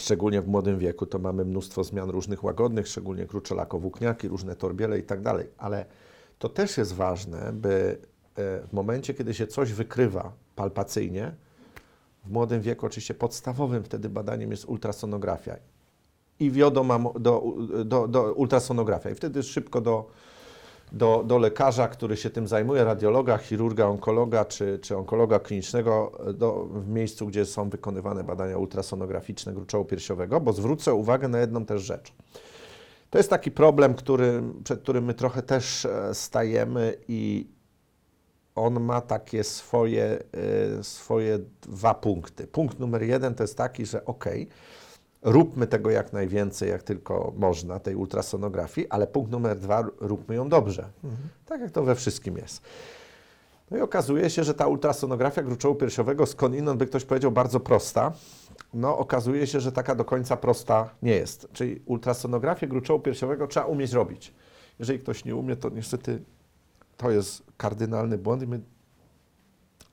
[0.00, 5.02] szczególnie w młodym wieku, to mamy mnóstwo zmian różnych łagodnych, szczególnie kruczołako-włókniaki, różne torbiele i
[5.02, 5.46] tak dalej.
[5.58, 5.86] Ale
[6.38, 7.98] to też jest ważne, by
[8.36, 11.34] e, w momencie, kiedy się coś wykrywa palpacyjnie,
[12.24, 15.56] w młodym wieku oczywiście podstawowym wtedy badaniem jest ultrasonografia
[16.40, 17.42] i wiodą do,
[17.84, 20.10] do, do ultrasonografia i wtedy szybko do,
[20.92, 26.64] do, do lekarza, który się tym zajmuje, radiologa, chirurga, onkologa czy, czy onkologa klinicznego do,
[26.64, 31.82] w miejscu, gdzie są wykonywane badania ultrasonograficzne gruczołu piersiowego, bo zwrócę uwagę na jedną też
[31.82, 32.12] rzecz.
[33.10, 37.46] To jest taki problem, który, przed którym my trochę też e, stajemy i
[38.54, 40.18] on ma takie swoje,
[40.78, 42.46] e, swoje dwa punkty.
[42.46, 44.24] Punkt numer jeden to jest taki, że ok,
[45.22, 50.48] róbmy tego jak najwięcej, jak tylko można, tej ultrasonografii, ale punkt numer dwa, róbmy ją
[50.48, 50.88] dobrze.
[51.46, 52.62] Tak jak to we wszystkim jest.
[53.70, 58.12] No i okazuje się, że ta ultrasonografia gruczołu piersiowego, skądinąd by ktoś powiedział bardzo prosta,
[58.74, 61.48] no okazuje się, że taka do końca prosta nie jest.
[61.52, 64.34] Czyli ultrasonografię gruczołu piersiowego trzeba umieć robić.
[64.78, 66.22] Jeżeli ktoś nie umie, to niestety
[66.96, 68.60] to jest kardynalny błąd i my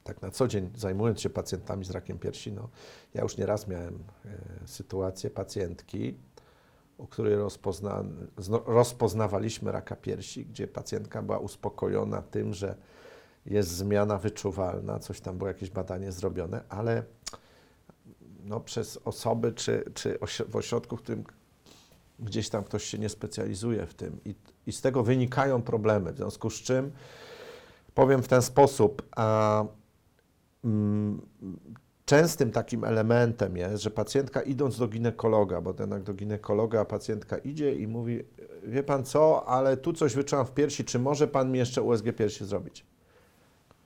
[0.04, 2.70] tak na co dzień zajmując się pacjentami z rakiem piersi, no
[3.14, 6.18] ja już nieraz miałem e, sytuację pacjentki,
[6.98, 8.04] u której rozpozna,
[8.66, 12.76] rozpoznawaliśmy raka piersi, gdzie pacjentka była uspokojona tym, że
[13.46, 17.04] jest zmiana wyczuwalna, coś tam było jakieś badanie zrobione, ale
[18.44, 21.24] no, przez osoby czy, czy w ośrodku, w którym
[22.20, 24.36] gdzieś tam ktoś się nie specjalizuje w tym i,
[24.68, 26.92] i z tego wynikają problemy, w związku z czym
[27.94, 29.66] powiem w ten sposób, a,
[30.64, 31.22] mm,
[32.06, 37.76] częstym takim elementem jest, że pacjentka idąc do ginekologa, bo jednak do ginekologa pacjentka idzie
[37.76, 38.24] i mówi,
[38.64, 42.06] wie pan co, ale tu coś wyczułam w piersi, czy może pan mi jeszcze USG
[42.18, 42.86] piersi zrobić?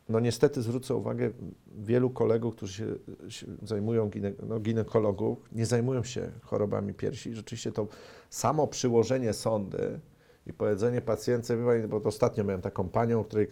[0.10, 1.32] No niestety zwrócę uwagę,
[1.78, 2.86] wielu kolegów, którzy się,
[3.30, 7.36] się zajmują, gine, no, ginekologów, nie zajmują się chorobami piersi.
[7.36, 7.88] Rzeczywiście to
[8.30, 10.00] samo przyłożenie sondy
[10.46, 13.48] i powiedzenie pacjentce, bo ostatnio miałem taką panią, której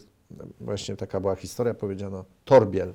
[0.61, 2.93] właśnie taka była historia, powiedziano torbiel.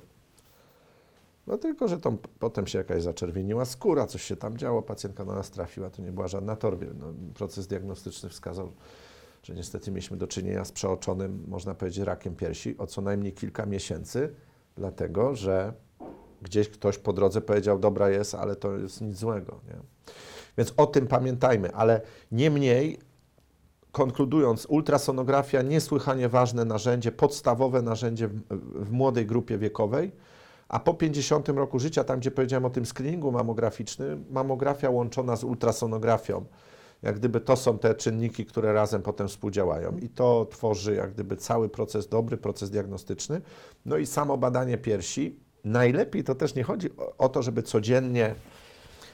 [1.47, 5.35] No tylko, że tam potem się jakaś zaczerwieniła skóra, coś się tam działo, pacjentka na
[5.35, 6.93] nas trafiła, to nie była żadna torbiel.
[6.99, 8.71] No, proces diagnostyczny wskazał,
[9.43, 13.65] że niestety mieliśmy do czynienia z przeoczonym, można powiedzieć, rakiem piersi o co najmniej kilka
[13.65, 14.35] miesięcy,
[14.75, 15.73] dlatego że
[16.41, 19.59] gdzieś ktoś po drodze powiedział, dobra jest, ale to jest nic złego.
[19.67, 19.75] Nie?
[20.57, 22.01] Więc o tym pamiętajmy, ale
[22.31, 22.99] niemniej,
[23.91, 28.41] konkludując, ultrasonografia niesłychanie ważne narzędzie, podstawowe narzędzie w,
[28.75, 30.11] w młodej grupie wiekowej,
[30.67, 35.43] a po 50 roku życia, tam gdzie powiedziałem o tym screeningu mammograficznym, mamografia łączona z
[35.43, 36.45] ultrasonografią,
[37.01, 41.37] jak gdyby to są te czynniki, które razem potem współdziałają i to tworzy jak gdyby
[41.37, 43.41] cały proces, dobry proces diagnostyczny.
[43.85, 45.39] No i samo badanie piersi.
[45.63, 48.35] Najlepiej to też nie chodzi o, o to, żeby codziennie,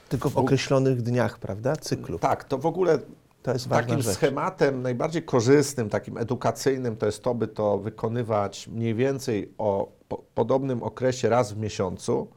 [0.08, 2.18] Tylko w określonych dniach, prawda, cyklu.
[2.18, 2.98] tak, to w ogóle
[3.42, 4.14] To jest ważna takim rzecz.
[4.16, 10.16] schematem najbardziej korzystnym, takim edukacyjnym to jest to, by to wykonywać mniej więcej o po,
[10.34, 12.28] podobnym okresie raz w miesiącu.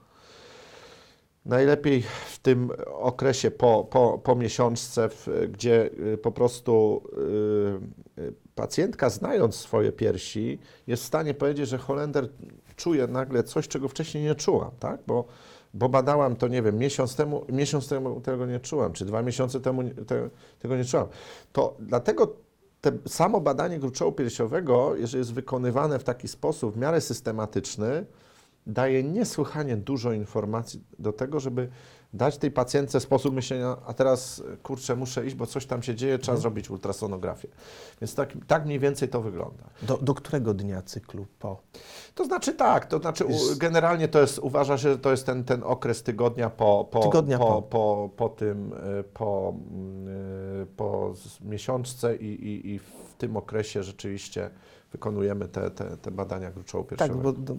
[1.45, 2.01] Najlepiej
[2.32, 5.10] w tym okresie po, po, po miesiączce,
[5.49, 7.04] gdzie y, po prostu
[8.17, 12.30] y, y, pacjentka, znając swoje piersi, jest w stanie powiedzieć, że Holender
[12.75, 14.99] czuje nagle coś, czego wcześniej nie czułam, tak?
[15.08, 15.25] Bo,
[15.73, 19.60] bo badałam to, nie wiem, miesiąc temu, miesiąc temu tego nie czułam, czy dwa miesiące
[19.60, 21.08] temu te, tego nie czułam.
[21.54, 22.36] To dlatego
[22.82, 28.06] te, samo badanie gruczołu piersiowego, jeżeli jest wykonywane w taki sposób w miarę systematyczny,
[28.67, 31.69] daje niesłychanie dużo informacji do tego, żeby
[32.13, 36.19] dać tej pacjentce sposób myślenia, a teraz kurczę, muszę iść, bo coś tam się dzieje,
[36.19, 37.47] trzeba zrobić ultrasonografię.
[38.02, 39.63] Więc tak, tak mniej więcej to wygląda.
[39.82, 41.62] Do, do którego dnia cyklu po?
[42.15, 45.43] To znaczy tak, to znaczy u, generalnie to jest, uważa się, że to jest ten,
[45.43, 47.62] ten okres tygodnia po, po, Tygodnia po, po.
[47.62, 49.54] po, po tym, y, po,
[50.63, 54.50] y, po miesiączce i, i, i w tym okresie rzeczywiście
[54.91, 57.56] wykonujemy te, te, te badania gruczołu Tak, bo do,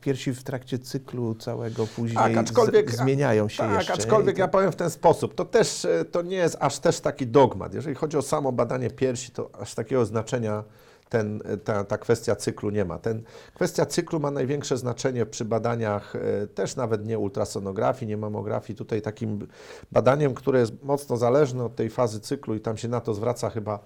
[0.00, 3.92] piersi w trakcie cyklu całego później Tak, z, zmieniają się tak, jeszcze.
[3.92, 7.74] aczkolwiek ja powiem w ten sposób, to też to nie jest aż też taki dogmat.
[7.74, 10.64] Jeżeli chodzi o samo badanie piersi, to aż takiego znaczenia
[11.12, 12.98] ten, ta, ta kwestia cyklu nie ma.
[12.98, 13.22] Ten,
[13.54, 18.76] kwestia cyklu ma największe znaczenie przy badaniach e, też nawet nie ultrasonografii, nie mamografii.
[18.76, 19.46] Tutaj takim
[19.92, 23.50] badaniem, które jest mocno zależne od tej fazy cyklu i tam się na to zwraca
[23.50, 23.78] chyba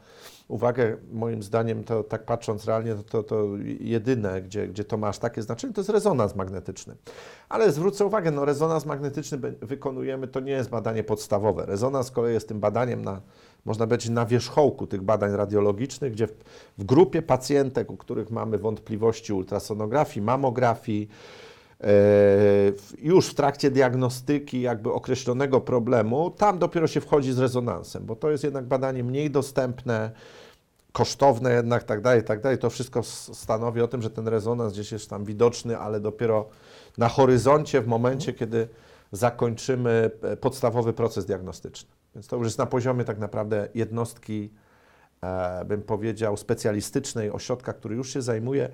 [0.48, 3.48] uwagę, moim zdaniem, to tak patrząc realnie, to, to, to
[3.80, 6.96] jedyne, gdzie, gdzie to ma aż takie znaczenie, to jest rezonans magnetyczny.
[7.48, 11.66] Ale zwrócę uwagę, no rezonans magnetyczny wykonujemy, to nie jest badanie podstawowe.
[11.66, 13.20] Rezonans z kolei jest tym badaniem na,
[13.64, 16.34] można powiedzieć, na wierzchołku tych badań radiologicznych, gdzie w,
[16.78, 21.08] w grupie pacjentek, u których mamy wątpliwości ultrasonografii, mamografii,
[22.98, 28.30] już w trakcie diagnostyki jakby określonego problemu, tam dopiero się wchodzi z rezonansem, bo to
[28.30, 30.10] jest jednak badanie mniej dostępne,
[30.92, 32.58] kosztowne jednak, tak dalej, tak dalej.
[32.58, 36.48] To wszystko stanowi o tym, że ten rezonans gdzieś jest tam widoczny, ale dopiero
[36.98, 38.68] na horyzoncie w momencie, kiedy
[39.12, 41.90] zakończymy e, podstawowy proces diagnostyczny.
[42.14, 44.52] Więc to już jest na poziomie tak naprawdę jednostki,
[45.22, 48.68] e, bym powiedział, specjalistycznej, ośrodka, który już się zajmuje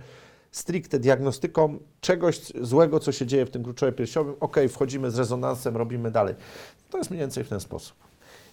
[0.52, 4.34] stricte diagnostyką czegoś złego, co się dzieje w tym gruczołie piersiowym.
[4.40, 6.34] Ok, wchodzimy z rezonansem, robimy dalej.
[6.90, 7.96] To jest mniej więcej w ten sposób.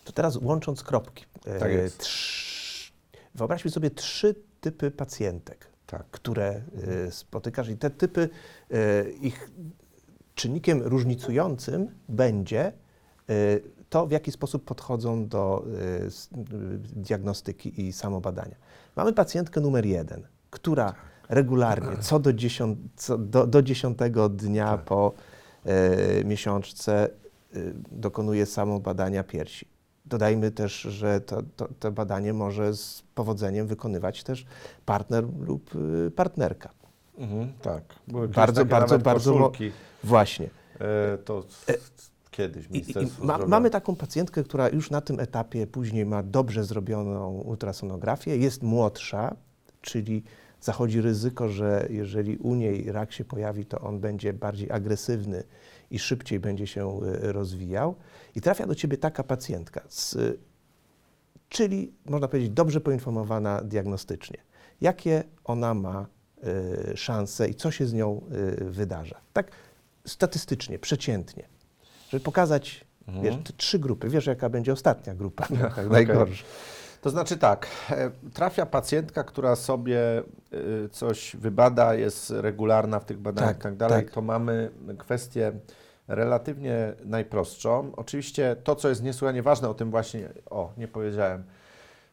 [0.06, 1.26] To teraz łącząc kropki.
[1.46, 1.98] e, Tak jest.
[2.04, 2.92] trz-
[3.36, 6.06] Wyobraźmy sobie trzy typy pacjentek, Tak.
[6.12, 6.62] które
[7.08, 8.30] e, spotykasz i te typy,
[8.72, 9.52] e, ich
[10.36, 12.74] czynnikiem różnicującym będzie e,
[13.90, 16.10] to, w jaki sposób podchodzą do e,
[16.96, 18.56] diagnostyki i samobadania.
[18.96, 20.94] Mamy pacjentkę numer jeden, która
[21.30, 24.86] regularnie, co do, dziesiąt, co do, do dziesiątego dnia Tak.
[24.86, 25.14] po
[25.66, 27.60] e, miesiączce e,
[27.92, 29.68] dokonuje samobadania piersi.
[30.06, 34.46] Dodajmy też, że to, to, to badanie może z powodzeniem wykonywać też
[34.86, 36.70] partner lub y, partnerka.
[37.18, 37.84] Mhm, tak.
[38.08, 39.34] Były kiedyś Bardzo, bardzo, bardzo.
[39.34, 39.72] koszulki.
[40.04, 40.50] Właśnie.
[40.80, 41.44] E, to
[42.32, 46.24] kiedyś I, i Ministerstwo ma, mamy taką pacjentkę, która już na tym etapie później ma
[46.24, 49.36] dobrze zrobioną ultrasonografię, jest młodsza,
[49.82, 50.24] czyli
[50.62, 55.44] zachodzi ryzyko, że jeżeli u niej rak się pojawi, to on będzie bardziej agresywny
[55.92, 57.96] i szybciej będzie się y, rozwijał.
[58.36, 60.18] I trafia do ciebie taka pacjentka, z,
[61.50, 64.38] czyli można powiedzieć dobrze poinformowana diagnostycznie.
[64.82, 66.08] Jakie ona ma
[66.94, 68.22] y, szanse i co się z nią
[68.62, 69.22] y, wydarza?
[69.34, 69.52] Tak
[70.06, 71.44] statystycznie, przeciętnie.
[72.10, 72.86] Żeby pokazać,
[73.24, 74.10] wiesz, te trzy grupy.
[74.10, 75.90] Wiesz, jaka będzie ostatnia grupa, tak Okej.
[75.90, 76.46] najgorsza.
[77.02, 80.24] To znaczy tak, e, trafia pacjentka, która sobie e,
[80.92, 84.14] coś wybada, jest regularna w tych badaniach Tak, i tak dalej, tak.
[84.14, 85.52] to mamy kwestię
[86.08, 87.92] relatywnie najprostszą.
[87.96, 91.44] Oczywiście to, co jest niesłychanie ważne, o tym właśnie, o, nie powiedziałem.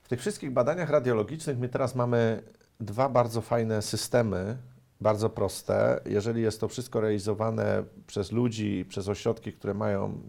[0.03, 2.43] W tych wszystkich badaniach radiologicznych my teraz mamy
[2.81, 4.57] dwa bardzo fajne systemy,
[5.01, 6.01] bardzo proste.
[6.07, 10.21] Jeżeli jest to wszystko realizowane przez ludzi, przez ośrodki, które mają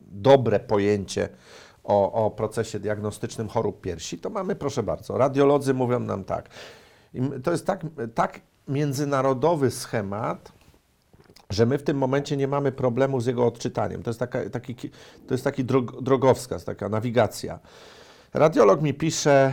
[0.00, 1.28] dobre pojęcie
[1.84, 6.48] o, o procesie diagnostycznym chorób piersi, to mamy, proszę bardzo, radiolodzy mówią nam tak.
[7.44, 7.80] To jest tak,
[8.14, 10.52] tak międzynarodowy schemat,
[11.50, 14.02] że my w tym momencie nie mamy problemu z jego odczytaniem.
[14.02, 14.90] To jest, taka, taki, ki-
[15.26, 17.58] to jest taki drog, drogowskaz, taka nawigacja.
[18.34, 19.52] Radiolog mi pisze,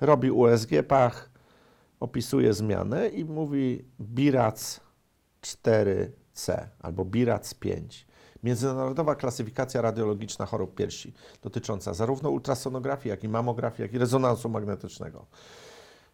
[0.00, 1.30] robi USG pach,
[2.00, 4.80] opisuje zmianę i mówi BIRAC
[5.42, 8.06] 4C albo BIRAC 5.
[8.42, 15.26] Międzynarodowa klasyfikacja radiologiczna chorób piersi, dotycząca zarówno ultrasonografii, jak i mamografii, jak i rezonansu magnetycznego.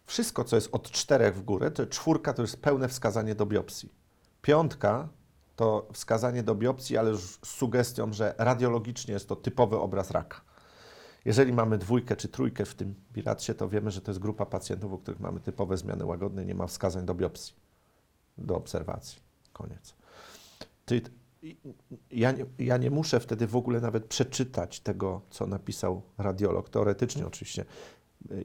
[0.05, 3.93] Wszystko, co jest od czterech w górę, to czwórka to jest pełne wskazanie do biopsji.
[4.41, 5.09] Piątka
[5.55, 10.41] to wskazanie do biopsji, ale już z sugestią, że radiologicznie jest to typowy obraz raka.
[11.25, 14.93] Jeżeli mamy dwójkę czy trójkę w tym bilacie, to wiemy, że to jest grupa pacjentów,
[14.93, 17.55] u których mamy typowe zmiany łagodne, nie ma wskazań do biopsji,
[18.37, 19.19] do obserwacji.
[19.53, 19.93] Koniec.
[22.11, 27.27] Ja, nie, ja nie muszę wtedy w ogóle nawet przeczytać tego, co napisał radiolog, teoretycznie
[27.27, 27.65] oczywiście.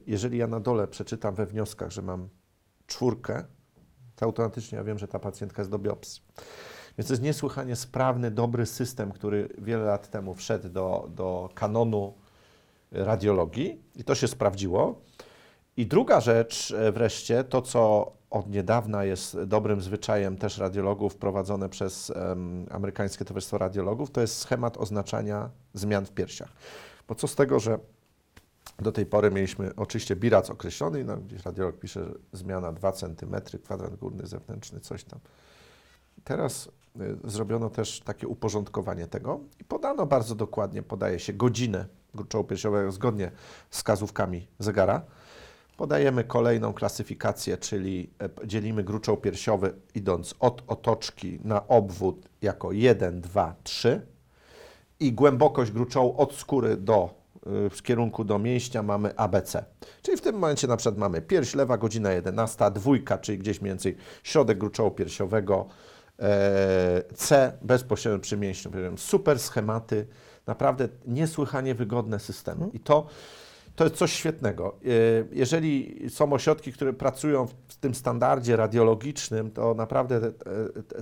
[0.07, 2.29] Jeżeli ja na dole przeczytam we wnioskach, że mam
[2.87, 3.43] czwórkę,
[4.15, 6.21] to automatycznie ja wiem, że ta pacjentka jest do biopsji.
[6.97, 12.13] Więc to jest niesłychanie sprawny, dobry system, który wiele lat temu wszedł do, do kanonu
[12.91, 15.01] radiologii i to się sprawdziło.
[15.77, 21.69] I druga rzecz e, wreszcie, to co od niedawna jest dobrym zwyczajem też radiologów wprowadzone
[21.69, 26.49] przez em, amerykańskie Towarzystwo Radiologów, to jest schemat oznaczania zmian w piersiach.
[27.07, 27.79] Bo co z tego, że
[28.79, 33.95] do tej pory mieliśmy oczywiście birac określony, no, gdzieś radiolog pisze, zmiana 2 cm, kwadrat
[33.95, 35.19] górny, zewnętrzny, coś tam.
[36.23, 36.69] Teraz
[37.01, 41.85] y, zrobiono też takie uporządkowanie tego i podano bardzo dokładnie, podaje się godzinę
[42.15, 43.31] gruczołu piersiowego zgodnie
[43.69, 45.01] z wskazówkami zegara.
[45.77, 48.09] Podajemy kolejną klasyfikację, czyli
[48.43, 54.01] e, dzielimy gruczoł piersiowy idąc od otoczki na obwód jako 1, 2, 3
[54.99, 57.09] i głębokość gruczołu od skóry do,
[57.65, 59.65] y, w kierunku do mięśnia mamy ABC.
[60.01, 63.71] Czyli w tym momencie na przykład mamy pierś lewa, godzina 11, dwójka, czyli gdzieś mniej
[63.71, 65.65] więcej środek gruczołu piersiowego,
[66.19, 68.71] e, C bezpośrednio przy mięśniu.
[68.97, 70.07] Super schematy,
[70.47, 72.69] naprawdę niesłychanie wygodne systemy.
[72.73, 73.07] I to,
[73.75, 74.75] to jest coś świetnego.
[74.85, 74.89] E,
[75.31, 80.31] Jeżeli są ośrodki, które pracują w tym standardzie radiologicznym, to naprawdę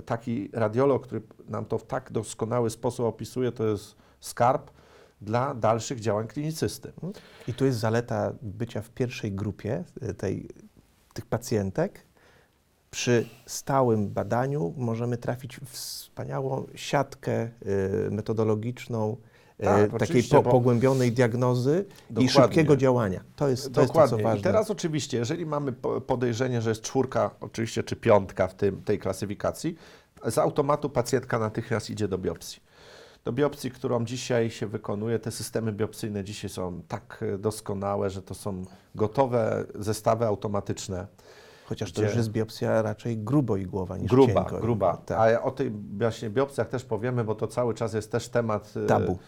[0.06, 4.70] taki radiolog, który nam to w tak doskonały sposób opisuje, to jest skarb
[5.20, 6.92] dla dalszych działań klinicysty.
[7.48, 10.48] I tu jest zaleta bycia w pierwszej grupie y, tej,
[11.14, 12.06] tych pacjentek.
[12.90, 17.50] Przy stałym badaniu możemy trafić w wspaniałą siatkę
[18.06, 19.16] y, metodologiczną,
[19.62, 22.28] Tak, takiej po, pogłębionej diagnozy i Dokładnie.
[22.28, 23.20] szybkiego działania.
[23.36, 24.38] To jest to, jest to co ważne.
[24.38, 28.82] I teraz oczywiście, jeżeli mamy po- podejrzenie, że jest czwórka, oczywiście, czy piątka w tym,
[28.82, 29.76] tej klasyfikacji,
[30.30, 32.62] z automatu pacjentka natychmiast idzie do biopsji.
[33.24, 38.22] Do biopsji, którą dzisiaj się wykonuje, te systemy biopsyjne dzisiaj są tak e, doskonałe, że
[38.22, 38.64] to są
[38.94, 41.06] gotowe zestawy automatyczne.
[41.66, 44.60] Chociaż to już jest biopsja raczej gruboigłowa niż Gruba, cienko.
[44.60, 44.96] gruba.
[44.96, 45.34] Tak.
[45.36, 48.86] A o tej właśnie biopsjach też powiemy, bo to cały czas jest też temat e,
[48.86, 49.18] Tabu.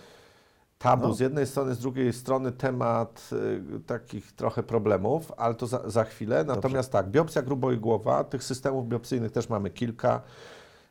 [0.86, 1.14] Tabu No.
[1.14, 3.30] z jednej strony, z drugiej strony temat
[3.76, 6.44] y, takich trochę problemów, ale to za, za chwilę.
[6.44, 10.22] Natomiast tak, biopsja gruboigłowa, tych systemów biopsyjnych też mamy kilka.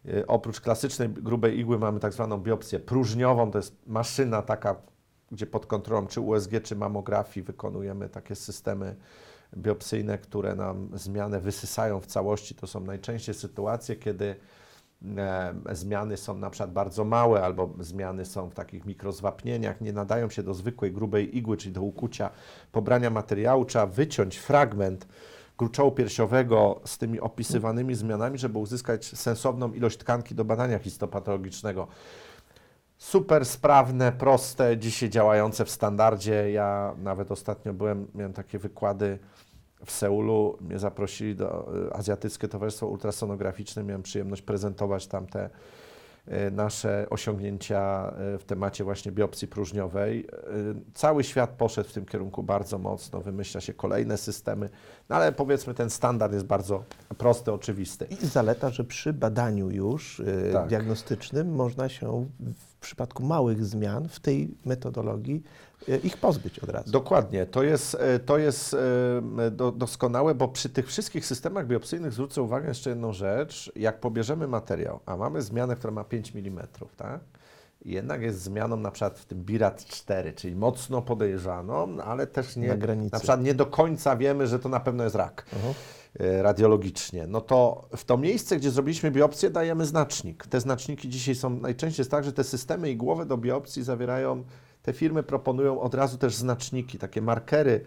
[0.06, 4.76] Y, oprócz klasycznej grubej igły mamy tak zwaną biopsję próżniową, to jest maszyna taka,
[5.32, 8.96] gdzie pod kontrolą czy USG, czy mamografii wykonujemy takie systemy
[9.58, 12.56] biopsyjne, które nam zmianę wysysają w całości.
[12.56, 14.36] To są najczęściej sytuacje, kiedy
[15.72, 20.44] zmiany są na przykład bardzo małe, albo zmiany są w takich mikrozwapnieniach, nie nadają się
[20.44, 22.30] do zwykłej grubej igły, czyli do ukucia,
[22.72, 23.66] pobrania materiału.
[23.66, 25.08] Trzeba wyciąć fragment
[25.58, 31.88] gruczołu piersiowego z tymi opisywanymi zmianami, żeby uzyskać sensowną ilość tkanki do badania histopatologicznego.
[32.98, 36.52] Super sprawne, proste, dzisiaj działające w standardzie.
[36.52, 39.20] Ja nawet ostatnio byłem, miałem takie wykłady
[39.86, 45.50] w Seulu, mnie zaprosili do y, Azjatyckie Towarzystwo Ultrasonograficzne, miałem przyjemność prezentować tam te
[46.28, 50.28] y, nasze osiągnięcia y, w temacie właśnie biopsji próżniowej.
[50.94, 54.70] Cały świat poszedł w tym kierunku bardzo mocno, wymyśla się kolejne systemy,
[55.10, 56.84] no ale powiedzmy ten standard jest bardzo
[57.18, 58.06] prosty, oczywisty.
[58.06, 60.22] I zaleta, że przy badaniu już
[60.54, 60.68] Tak.
[60.68, 65.44] diagnostycznym można się w przypadku małych zmian w tej metodologii
[66.04, 66.92] ich pozbyć od razu.
[66.92, 72.14] Dokładnie, to jest, e, to jest e, do, doskonałe, bo przy tych wszystkich systemach biopsyjnych
[72.14, 73.72] zwrócę uwagę jeszcze jedną rzecz.
[73.76, 76.68] Jak pobierzemy materiał, a mamy zmianę, która ma 5 mm,
[76.98, 77.20] tak?
[77.86, 82.56] I jednak jest zmianą na przykład w tym BIRAT 4, czyli mocno podejrzaną, ale też
[82.56, 83.10] nie, Na granicy.
[83.14, 85.74] na przykład nie do końca wiemy, że to na pewno jest rak Mhm.
[86.20, 90.48] e, radiologicznie, no to w to miejsce, gdzie zrobiliśmy biopsję, dajemy znacznik.
[90.48, 94.44] Te znaczniki dzisiaj są najczęściej jest tak, że te systemy igłowe do biopsji zawierają,
[94.86, 97.82] te firmy proponują od razu też znaczniki, takie markery,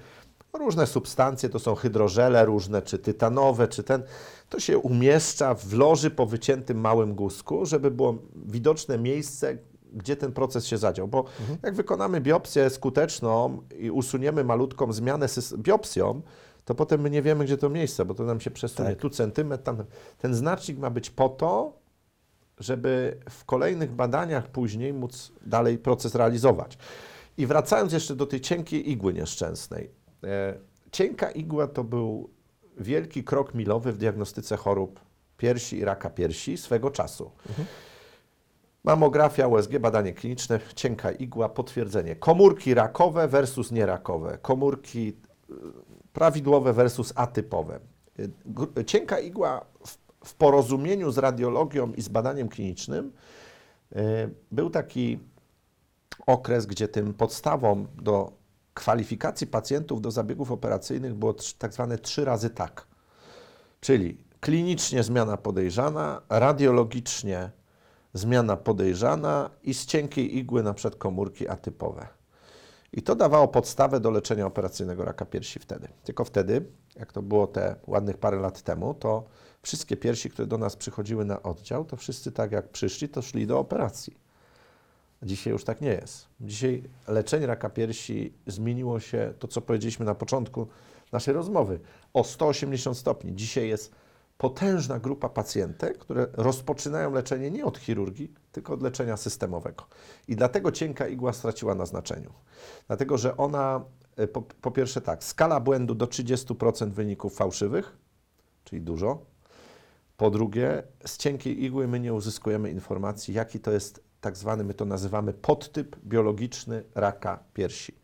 [0.52, 4.02] różne substancje, to są hydrożele różne, czy tytanowe, czy ten,
[4.48, 9.58] to się umieszcza w loży po wyciętym małym guzku, żeby było widoczne miejsce,
[9.92, 11.08] gdzie ten proces się zadział.
[11.08, 11.24] Bo
[11.62, 15.26] jak wykonamy biopsję skuteczną i usuniemy malutką zmianę
[15.58, 16.22] biopsją,
[16.64, 18.88] to potem my nie wiemy, gdzie to miejsce, bo to nam się przesunie.
[18.88, 18.98] Tak.
[18.98, 19.84] Tu centymetr, tam.
[20.18, 21.77] Ten znacznik ma być po to,
[22.60, 26.78] żeby w kolejnych badaniach później móc dalej proces realizować.
[27.36, 29.90] I wracając jeszcze do tej cienkiej igły nieszczęsnej.
[30.24, 30.54] E,
[30.92, 32.30] cienka igła to był
[32.76, 35.00] wielki krok milowy w diagnostyce chorób
[35.36, 37.30] piersi i raka piersi swego czasu.
[38.84, 42.16] Mamografia, USG, badanie kliniczne, cienka igła, potwierdzenie.
[42.16, 44.38] Komórki rakowe versus nierakowe.
[44.42, 45.16] Komórki
[45.50, 45.54] y,
[46.12, 47.80] prawidłowe versus atypowe.
[48.46, 49.98] Gr- Cienka igła w,
[50.28, 53.12] w porozumieniu z radiologią i z badaniem klinicznym
[53.92, 53.96] y,
[54.52, 55.18] był taki
[56.26, 58.32] okres, gdzie tym podstawą do
[58.74, 62.86] kwalifikacji pacjentów do zabiegów operacyjnych było tak zwane trzy razy tak.
[63.80, 67.50] Czyli klinicznie zmiana podejrzana, radiologicznie
[68.14, 72.06] zmiana podejrzana i z cienkiej igły na przykład komórki atypowe.
[72.92, 75.88] I to dawało podstawę do leczenia operacyjnego raka piersi wtedy.
[76.04, 76.64] Tylko wtedy,
[76.96, 79.24] jak to było te ładnych parę lat temu, to
[79.62, 83.46] wszystkie piersi, które do nas przychodziły na oddział, to wszyscy tak jak przyszli, to szli
[83.46, 84.28] do operacji.
[85.22, 86.26] Dzisiaj już tak nie jest.
[86.40, 90.66] Dzisiaj leczenie raka piersi zmieniło się, to co powiedzieliśmy na początku
[91.12, 91.80] naszej rozmowy,
[92.14, 93.34] o 180 stopni.
[93.34, 93.92] Dzisiaj jest
[94.38, 99.86] potężna grupa pacjentek, które rozpoczynają leczenie nie od chirurgii, tylko od leczenia systemowego.
[100.28, 102.32] I dlatego cienka igła straciła na znaczeniu.
[102.86, 103.84] Dlatego, że ona,
[104.16, 107.96] e, po, po pierwsze tak, skala błędu do 30% wyników fałszywych,
[108.64, 109.26] czyli dużo.
[110.18, 114.74] Po drugie, z cienkiej igły my nie uzyskujemy informacji, jaki to jest tak zwany, my
[114.74, 117.94] to nazywamy podtyp biologiczny raka piersi.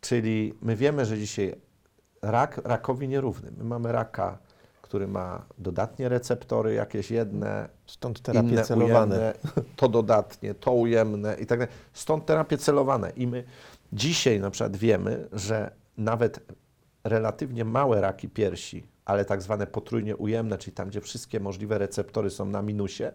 [0.00, 1.54] Czyli my wiemy, że dzisiaj
[2.22, 3.50] rak rakowi nierówny.
[3.58, 4.38] My mamy raka,
[4.82, 9.16] który ma dodatnie receptory, jakieś jedne, Stąd terapie inne celowane.
[9.16, 9.34] ujemne,
[9.76, 11.74] to dodatnie, to ujemne i tak dalej.
[11.92, 13.10] Stąd terapie celowane.
[13.10, 13.44] I my
[13.92, 16.40] dzisiaj na przykład wiemy, że nawet
[17.04, 22.30] relatywnie małe raki piersi, ale tak zwane potrójnie ujemne, czyli tam, gdzie wszystkie możliwe receptory
[22.30, 23.12] są na minusie,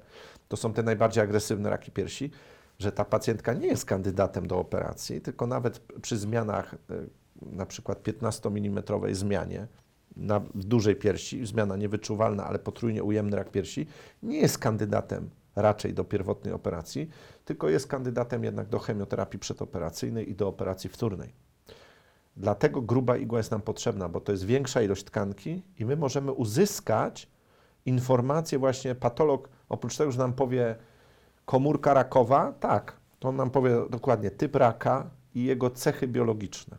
[0.48, 2.32] to są te najbardziej agresywne raki piersi,
[2.80, 6.78] że ta pacjentka nie jest kandydatem do operacji, tylko nawet przy zmianach, y,
[7.42, 9.68] na przykład 15 mm zmianie,
[10.16, 13.88] na, w dużej piersi, zmiana niewyczuwalna, ale potrójnie ujemny rak piersi,
[14.24, 17.10] nie jest kandydatem raczej do pierwotnej operacji,
[17.46, 21.49] tylko jest kandydatem jednak do chemioterapii przedoperacyjnej i do operacji wtórnej.
[22.40, 26.32] Dlatego gruba igła jest nam potrzebna, bo to jest większa ilość tkanki i my możemy
[26.32, 27.28] uzyskać
[27.86, 30.76] informacje właśnie patolog, oprócz tego, że nam powie
[31.46, 36.78] komórka rakowa, tak, to on nam powie dokładnie typ raka i jego cechy biologiczne.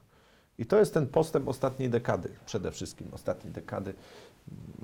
[0.59, 3.95] I to jest ten postęp ostatniej dekady, przede wszystkim ostatniej dekady,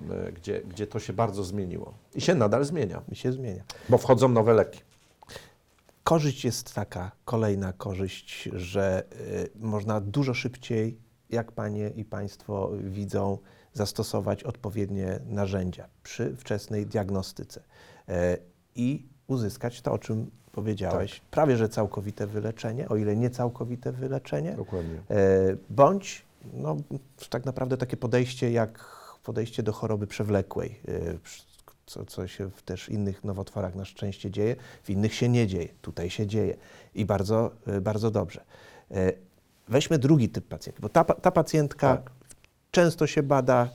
[0.02, 1.94] m, gdzie, gdzie to się bardzo zmieniło.
[2.14, 3.62] I się nadal zmienia, I się zmienia.
[3.88, 4.80] bo wchodzą nowe leki.
[6.06, 10.98] Korzyść jest taka, kolejna korzyść, że y, można dużo szybciej,
[11.30, 13.38] jak Panie i Państwo widzą,
[13.72, 18.12] zastosować odpowiednie narzędzia przy wczesnej diagnostyce y,
[18.74, 24.56] i uzyskać to, o czym powiedziałeś, prawie że całkowite wyleczenie, o ile nie całkowite wyleczenie,
[24.56, 25.02] Dokładnie.
[25.10, 26.76] E, bądź no,
[27.30, 30.80] tak naprawdę takie podejście jak podejście do choroby przewlekłej,
[31.86, 35.68] co, co się w też innych nowotworach na szczęście dzieje, w innych się nie dzieje,
[35.82, 36.56] tutaj się dzieje
[36.94, 38.44] i bardzo, e, bardzo dobrze.
[38.90, 39.12] E,
[39.68, 42.10] Weźmy drugi typ pacjentki, bo ta, ta pacjentka Tak.
[42.70, 43.68] często się bada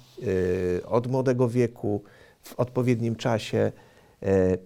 [0.82, 2.04] e, od młodego wieku,
[2.42, 3.72] w odpowiednim czasie,
[4.24, 4.58] e,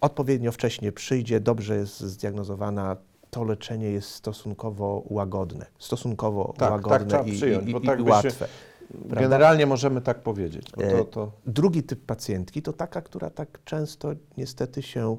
[0.00, 2.96] odpowiednio wcześnie przyjdzie, dobrze jest zdiagnozowana,
[3.30, 8.00] to leczenie jest stosunkowo łagodne, stosunkowo Tak, tak łagodne trzeba i, przyjąć, i, i, tak
[8.00, 8.48] i by się- łatwe.
[8.88, 9.20] Prawda?
[9.20, 10.66] Generalnie możemy tak powiedzieć.
[10.78, 15.16] E, to, to, Drugi typ pacjentki to taka, która tak często niestety się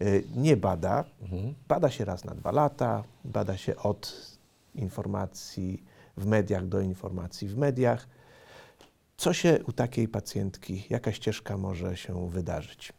[0.00, 0.04] e,
[0.36, 1.04] nie bada.
[1.22, 1.54] Mhm.
[1.68, 4.30] Bada się raz na dwa lata, bada się od
[4.74, 5.84] informacji
[6.16, 8.08] w mediach do informacji w mediach.
[9.16, 12.92] Co się u takiej pacjentki, jaka ścieżka może się wydarzyć?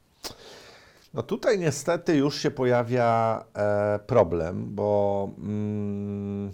[1.13, 6.51] No tutaj niestety już się pojawia e, problem, bo mm,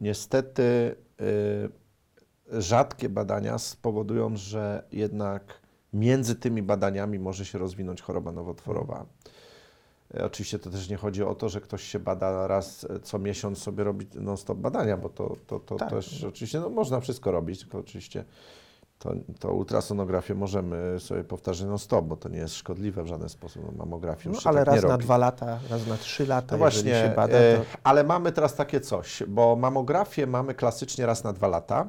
[0.00, 1.81] niestety y,
[2.58, 5.42] rzadkie badania spowodują, że jednak
[5.92, 9.06] między tymi badaniami może się rozwinąć choroba nowotworowa.
[10.14, 13.18] E, Oczywiście to też nie chodzi o to, że ktoś się bada raz e, co
[13.18, 15.90] miesiąc sobie robi non-stop badania, bo to, to, to Tak.
[15.90, 18.24] też oczywiście no, można wszystko robić, tylko oczywiście
[18.98, 23.62] to, to ultrasonografię możemy sobie powtarzać non-stop, bo to nie jest szkodliwe w żaden sposób.
[23.66, 25.04] No, mamografii No, ale tak raz na robi.
[25.04, 28.54] dwa lata, raz na trzy lata, No właśnie, się bada, e, to ale mamy teraz
[28.54, 31.86] takie coś, bo mamografię mamy klasycznie raz na dwa lata.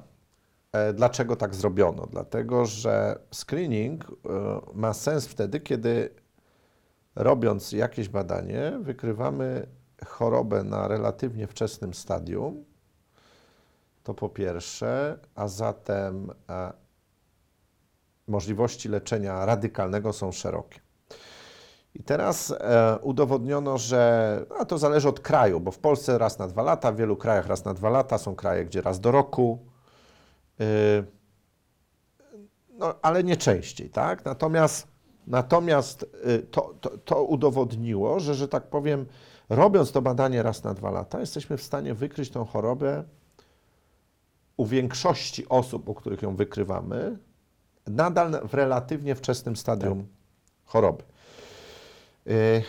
[0.73, 2.07] E, Dlaczego tak zrobiono?
[2.07, 4.11] Dlatego, że screening e,
[4.73, 6.09] ma sens wtedy, kiedy
[7.15, 9.67] robiąc jakieś badanie, wykrywamy
[10.05, 12.65] chorobę na relatywnie wczesnym stadium.
[14.03, 16.73] To po pierwsze, a zatem e,
[18.27, 20.79] możliwości leczenia radykalnego są szerokie.
[21.95, 22.53] I teraz
[23.01, 26.95] udowodniono, że a to zależy od kraju, bo w Polsce raz na dwa lata, w
[26.95, 29.72] wielu krajach raz na dwa lata, są kraje, gdzie raz do roku,
[32.69, 34.25] no, ale nie częściej, tak?
[34.25, 34.87] Natomiast,
[35.27, 39.05] natomiast y, to, to, to udowodniło, że, że tak powiem,
[39.49, 43.03] robiąc to badanie raz na dwa lata, jesteśmy w stanie wykryć tą chorobę
[44.57, 47.17] u większości osób, u których ją wykrywamy,
[47.87, 50.07] nadal w relatywnie wczesnym stadium
[50.65, 51.03] choroby.
[52.27, 52.63] Y,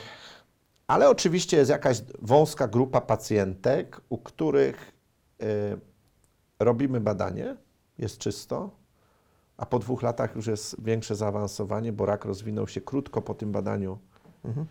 [0.87, 4.93] Ale oczywiście jest jakaś wąska grupa pacjentek, u których
[5.43, 5.79] y,
[6.59, 7.57] robimy badanie,
[7.99, 8.71] jest czysto,
[9.57, 13.53] a po dwóch latach już jest większe zaawansowanie, bo rak rozwinął się krótko po tym
[13.53, 13.99] badaniu
[14.45, 14.67] Mhm.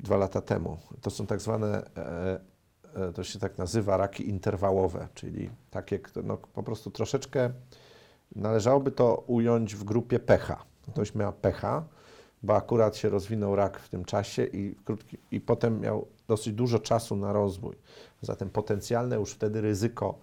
[0.00, 0.78] dwa lata temu.
[1.00, 2.40] To są tak zwane e,
[2.94, 7.50] e, to się tak nazywa, raki interwałowe, czyli takie, no, po prostu troszeczkę
[8.36, 10.64] należałoby to ująć w grupie pecha.
[10.92, 11.84] Ktoś miał pecha,
[12.42, 16.78] bo akurat się rozwinął rak w tym czasie i, krótki, i potem miał dosyć dużo
[16.78, 17.76] czasu na rozwój.
[18.22, 20.18] Zatem potencjalne już wtedy ryzyko,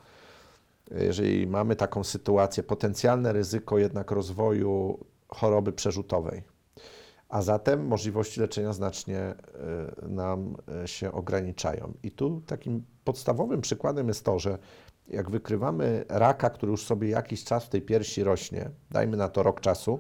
[0.96, 6.44] jeżeli mamy taką sytuację, potencjalne ryzyko jednak rozwoju choroby przerzutowej.
[7.30, 9.36] A zatem możliwości leczenia znacznie e,
[10.08, 11.94] nam e, się ograniczają.
[12.04, 14.58] I tu takim podstawowym przykładem jest to, że
[15.08, 19.44] jak wykrywamy raka, który już sobie jakiś czas w tej piersi rośnie, dajmy na to
[19.44, 20.00] rok czasu,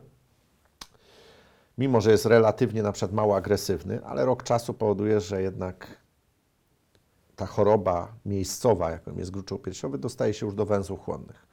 [1.78, 6.01] mimo że jest relatywnie na przykład mało agresywny, ale rok czasu powoduje, że jednak
[7.42, 11.48] ta choroba miejscowa, jaką jest gruczoł piersiowy, dostaje się już do węzłów chłonnych.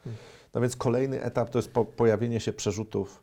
[0.54, 3.22] No więc kolejny etap to jest po, pojawienie się przerzutów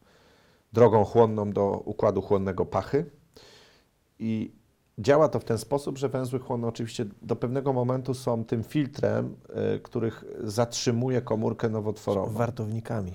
[0.73, 3.05] drogą chłonną do układu chłonnego pachy
[4.19, 4.51] i
[4.97, 9.35] działa to w ten sposób, że węzły chłonne oczywiście do pewnego momentu są tym filtrem,
[9.75, 12.33] y, których zatrzymuje komórkę nowotworową.
[12.33, 13.13] Wartownikami.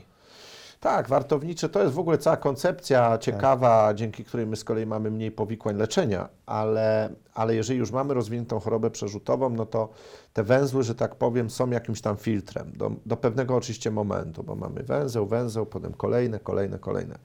[0.80, 5.10] Tak, wartownicze to jest w ogóle cała koncepcja ciekawa, dzięki której my z kolei mamy
[5.10, 9.88] mniej powikłań leczenia, ale, ale jeżeli już mamy rozwiniętą chorobę przerzutową, no to
[10.32, 14.56] te węzły, że tak powiem, są jakimś tam filtrem do, do pewnego oczywiście momentu, bo
[14.56, 17.18] mamy węzeł, węzeł, potem kolejne, kolejne, kolejne.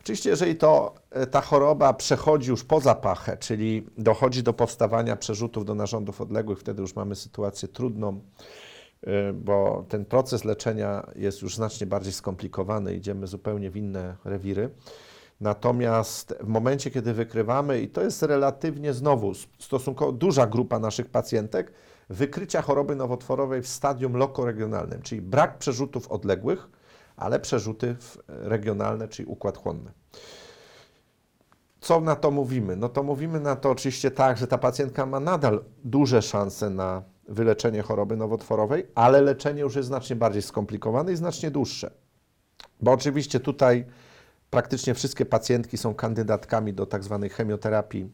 [0.00, 5.64] Oczywiście, jeżeli to, e, ta choroba przechodzi już poza pachę, czyli dochodzi do powstawania przerzutów
[5.64, 8.20] do narządów odległych, wtedy już mamy sytuację trudną,
[9.34, 14.70] bo ten proces leczenia jest już znacznie bardziej skomplikowany, idziemy zupełnie w inne rewiry.
[15.40, 21.72] Natomiast w momencie, kiedy wykrywamy, i to jest relatywnie znowu stosunkowo duża grupa naszych pacjentek,
[22.10, 26.68] wykrycia choroby nowotworowej w stadium lokoregionalnym, czyli brak przerzutów odległych,
[27.16, 29.90] ale przerzuty w- regionalne, czyli układ chłonny.
[31.80, 32.76] Co na to mówimy?
[32.76, 37.02] No to mówimy na to oczywiście tak, że ta pacjentka ma nadal duże szanse na
[37.28, 41.90] wyleczenie choroby nowotworowej, ale leczenie już jest znacznie bardziej skomplikowane i znacznie dłuższe.
[42.80, 43.84] Bo oczywiście tutaj
[44.50, 48.10] praktycznie wszystkie pacjentki są kandydatkami do tak zwanej chemioterapii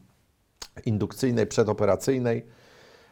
[0.86, 2.46] indukcyjnej, przedoperacyjnej.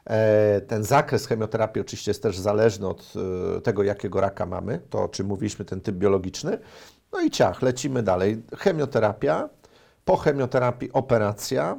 [0.05, 3.13] E, Ten zakres chemioterapii oczywiście jest też zależny od
[3.57, 6.59] e, tego, jakiego raka mamy, to o czym mówiliśmy, ten typ biologiczny.
[7.13, 8.43] No i ciach, lecimy dalej.
[8.59, 9.49] Chemioterapia,
[10.05, 11.79] po chemioterapii operacja,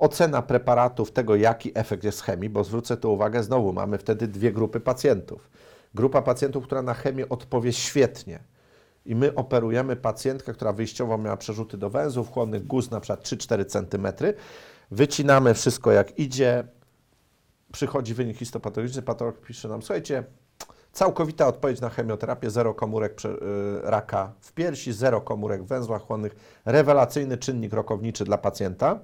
[0.00, 4.52] ocena preparatów, tego jaki efekt jest chemii, bo zwrócę tu uwagę, znowu mamy wtedy dwie
[4.52, 5.50] grupy pacjentów.
[5.94, 8.40] Grupa pacjentów, która na chemię odpowie świetnie
[9.06, 13.66] i my operujemy pacjentkę, która wyjściowo miała przerzuty do węzłów chłonnych, guz na przykład 3-4
[13.66, 14.34] cm,
[14.90, 16.64] wycinamy wszystko jak idzie,
[17.72, 20.24] przychodzi wynik histopatologiczny, patolog pisze nam, słuchajcie,
[20.92, 23.38] całkowita odpowiedź na chemioterapię, zero komórek y,
[23.82, 28.98] raka w piersi, zero komórek w węzłach chłonnych, rewelacyjny czynnik rokowniczy dla pacjenta.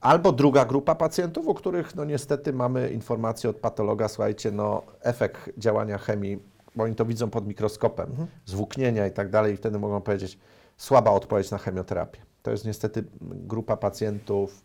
[0.00, 5.50] Albo druga grupa pacjentów, u których no niestety mamy informację od patologa, słuchajcie, no efekt
[5.58, 6.42] działania chemii,
[6.76, 10.38] bo oni to widzą pod mikroskopem, zwłóknienia i tak dalej i wtedy mogą powiedzieć
[10.76, 12.20] słaba odpowiedź na chemioterapię.
[12.42, 14.62] To jest niestety grupa pacjentów,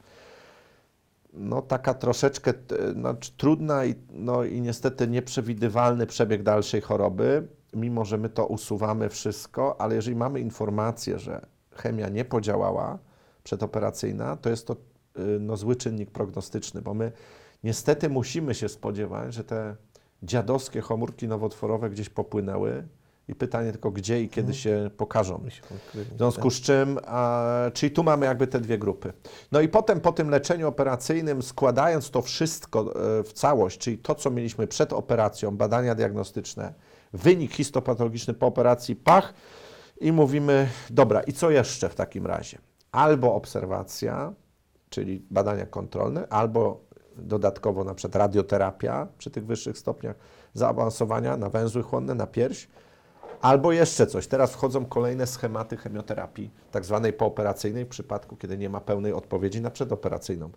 [1.34, 2.54] no taka troszeczkę
[2.94, 9.10] znaczy, trudna i, no, i niestety nieprzewidywalny przebieg dalszej choroby, mimo że my to usuwamy
[9.10, 12.98] wszystko, ale jeżeli mamy informację, że chemia nie podziałała
[13.48, 17.12] przedoperacyjna, to jest to y, no, zły czynnik prognostyczny, bo my
[17.64, 19.76] niestety musimy się spodziewać, że te
[20.24, 22.88] dziadowskie komórki nowotworowe gdzieś popłynęły
[23.28, 25.42] i pytanie tylko gdzie i kiedy się pokażą.
[25.44, 29.14] My się ukryli, W związku z czym, a, czyli tu mamy jakby te dwie grupy.
[29.52, 32.80] No i potem po tym leczeniu operacyjnym, składając to wszystko
[33.20, 36.74] e, w całość, czyli to, co mieliśmy przed operacją, badania diagnostyczne,
[37.14, 39.34] wynik histopatologiczny po operacji, pach
[40.02, 42.58] i mówimy, dobra, i co jeszcze w takim razie?
[42.98, 44.34] Albo obserwacja,
[44.90, 46.82] czyli badania kontrolne, albo
[47.18, 50.16] dodatkowo na przykład radioterapia przy tych wyższych stopniach
[50.54, 52.68] zaawansowania na węzły chłonne, na pierś,
[53.42, 54.28] Albo jeszcze coś.
[54.28, 59.62] Teraz wchodzą kolejne schematy chemioterapii, tak zwanej pooperacyjnej, w przypadku, kiedy nie ma pełnej odpowiedzi
[59.62, 60.50] na przedoperacyjną.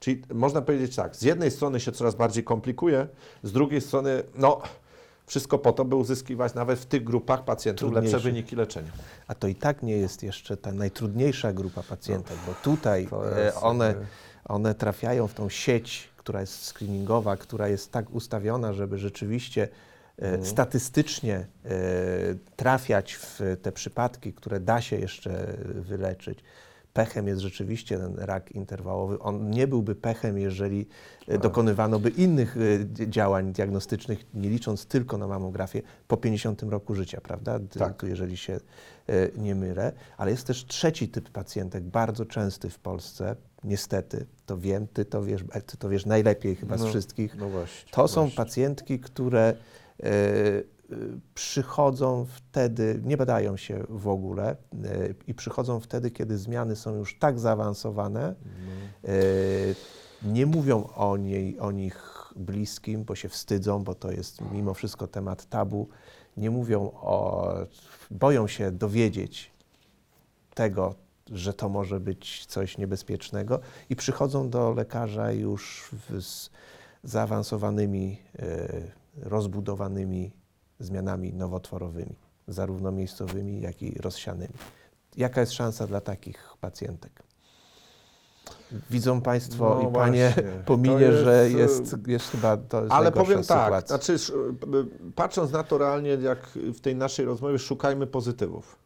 [0.00, 3.08] Czyli można powiedzieć tak, z jednej strony się coraz bardziej komplikuje,
[3.42, 4.60] z drugiej strony, no,
[5.28, 8.92] wszystko po to, by uzyskiwać nawet w tych grupach pacjentów lepsze wyniki leczenia.
[9.26, 13.58] A to i tak nie jest jeszcze ta najtrudniejsza grupa pacjentek, bo tutaj e, jest
[13.60, 13.94] one,
[14.44, 19.68] one trafiają w tą sieć, która jest screeningowa, która jest tak ustawiona, żeby rzeczywiście
[20.18, 21.70] e, statystycznie e,
[22.56, 26.38] trafiać w te przypadki, które da się jeszcze wyleczyć.
[26.98, 29.18] Pechem jest rzeczywiście ten rak interwałowy.
[29.18, 30.86] On nie byłby pechem, jeżeli
[31.28, 32.56] e, dokonywano by innych
[33.00, 37.58] e, działań diagnostycznych, nie licząc tylko na mamografię, po 50 roku życia, prawda?
[37.78, 38.02] Tak.
[38.02, 38.60] Jeżeli się e,
[39.36, 39.92] nie mylę.
[40.16, 45.22] Ale jest też trzeci typ pacjentek, bardzo częsty w Polsce, niestety, to wiem, ty to
[45.22, 47.36] wiesz, ty to wiesz najlepiej chyba z No, wszystkich.
[47.36, 47.90] No właśnie.
[47.90, 48.36] To są właśnie.
[48.36, 49.54] pacjentki, które
[50.02, 50.12] e,
[51.34, 54.56] przychodzą wtedy, nie badają się w ogóle e,
[55.26, 58.34] i przychodzą wtedy, kiedy zmiany są już tak zaawansowane,
[59.02, 59.08] No.
[60.32, 65.06] nie mówią o, niej, o nich bliskim, bo się wstydzą, bo to jest mimo wszystko
[65.06, 65.88] temat tabu.
[66.36, 67.54] Nie mówią o,
[68.10, 69.50] boją się dowiedzieć
[70.54, 70.94] tego,
[71.32, 73.60] że to może być coś niebezpiecznego
[73.90, 76.50] i przychodzą do lekarza już z
[77.04, 78.18] zaawansowanymi,
[79.22, 80.32] rozbudowanymi
[80.78, 82.14] zmianami nowotworowymi,
[82.48, 84.54] zarówno miejscowymi, jak i rozsianymi.
[85.16, 87.22] Jaka jest szansa dla takich pacjentek?
[88.90, 90.52] Widzą Państwo No i Panie właśnie.
[90.66, 93.96] po To minie, że jest, jest, jest chyba to jest Ale powiem tak, sytuacja.
[93.98, 94.16] znaczy,
[94.60, 94.66] p-
[95.14, 98.76] patrząc na to realnie, jak w tej naszej rozmowie, szukajmy pozytywów.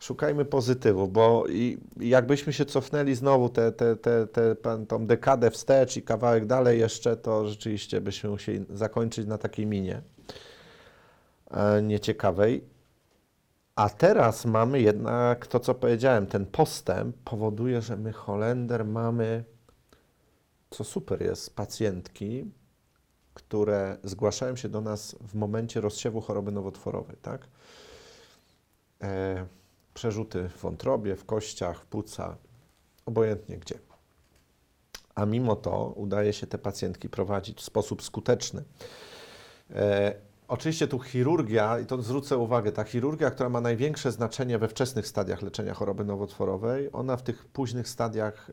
[0.00, 1.44] Szukajmy pozytywów, bo
[2.00, 6.78] jakbyśmy się cofnęli znowu tę te, te, te, pan- tą dekadę wstecz i kawałek dalej
[6.80, 10.02] jeszcze, to rzeczywiście byśmy musieli zakończyć na takiej minie e,
[11.82, 12.64] nieciekawej.
[13.76, 19.44] A teraz mamy jednak to, co powiedziałem, ten postęp powoduje, że my Holender mamy
[20.70, 22.50] co super jest, pacjentki,
[23.34, 27.48] które zgłaszają się do nas w momencie rozsiewu choroby nowotworowej, tak?
[29.02, 29.46] E,
[29.94, 32.36] przerzuty w wątrobie, w kościach, w płuca,
[33.06, 33.78] obojętnie gdzie.
[35.14, 38.64] A mimo to udaje się te pacjentki prowadzić w sposób skuteczny.
[39.70, 40.14] E,
[40.48, 45.06] oczywiście tu chirurgia, i to zwrócę uwagę, ta chirurgia, która ma największe znaczenie we wczesnych
[45.06, 48.50] stadiach leczenia choroby nowotworowej, ona w tych późnych stadiach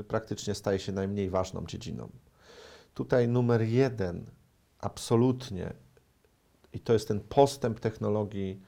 [0.00, 2.08] y, praktycznie staje się najmniej ważną dziedziną.
[2.94, 4.26] Tutaj numer jeden,
[4.80, 5.72] absolutnie,
[6.72, 8.62] i to jest ten postęp technologii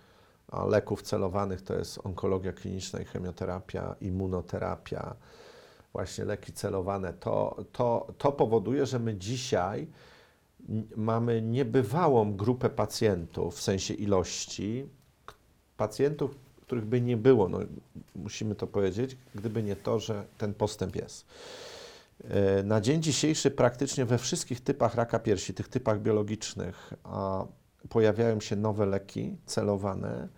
[0.49, 5.17] a, leków celowanych, to jest onkologia kliniczna i chemioterapia, immunoterapia,
[5.93, 7.13] właśnie leki celowane.
[7.13, 9.87] To, to, to powoduje, że my dzisiaj
[10.97, 14.87] mamy niebywałą grupę pacjentów w sensie ilości,
[15.77, 17.59] pacjentów, których by nie było, no,
[18.17, 21.27] musimy to powiedzieć, gdyby nie to, że ten postęp jest.
[22.25, 26.93] E, Na dzień dzisiejszy praktycznie we wszystkich typach raka piersi, tych typach biologicznych,
[27.89, 30.29] pojawiają się nowe leki celowane,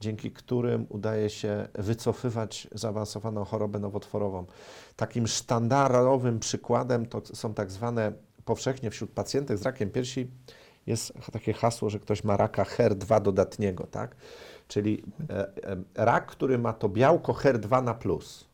[0.00, 4.46] dzięki którym udaje się wycofywać zaawansowaną chorobę nowotworową.
[4.96, 8.12] Takim sztandarowym przykładem to są tak zwane
[8.44, 10.30] powszechnie wśród pacjentek z rakiem piersi
[10.86, 14.16] jest takie hasło, że ktoś ma raka HER2 dodatniego, tak?
[14.68, 15.34] Czyli e,
[15.64, 18.48] e, rak, który ma to białko HER2 na plus.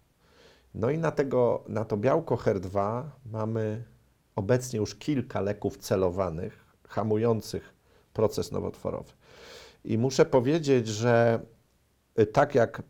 [0.75, 3.85] No i na, tego, na to białko HER2 mamy
[4.37, 7.75] obecnie już kilka leków celowanych, hamujących
[8.13, 9.13] proces nowotworowy.
[9.85, 11.41] I muszę powiedzieć, że
[12.27, 12.83] tak jak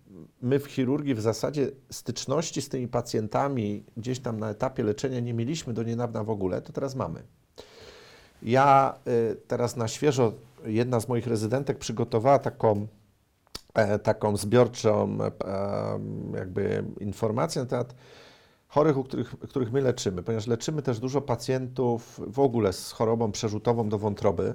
[0.43, 5.35] my w chirurgii w zasadzie styczności z tymi pacjentami gdzieś tam na etapie leczenia nie
[5.35, 7.23] mieliśmy do niedawna w ogóle, to teraz mamy.
[8.43, 8.99] Ja
[9.33, 10.33] y, teraz na świeżo,
[10.65, 12.87] jedna z moich rezydentek przygotowała taką,
[13.75, 15.31] e, taką zbiorczą e,
[16.35, 17.95] jakby informację na temat
[18.69, 23.33] chorych, u których, których my leczymy, ponieważ leczymy też dużo pacjentów w ogóle z chorobą
[23.33, 24.55] przerzutową do wątroby.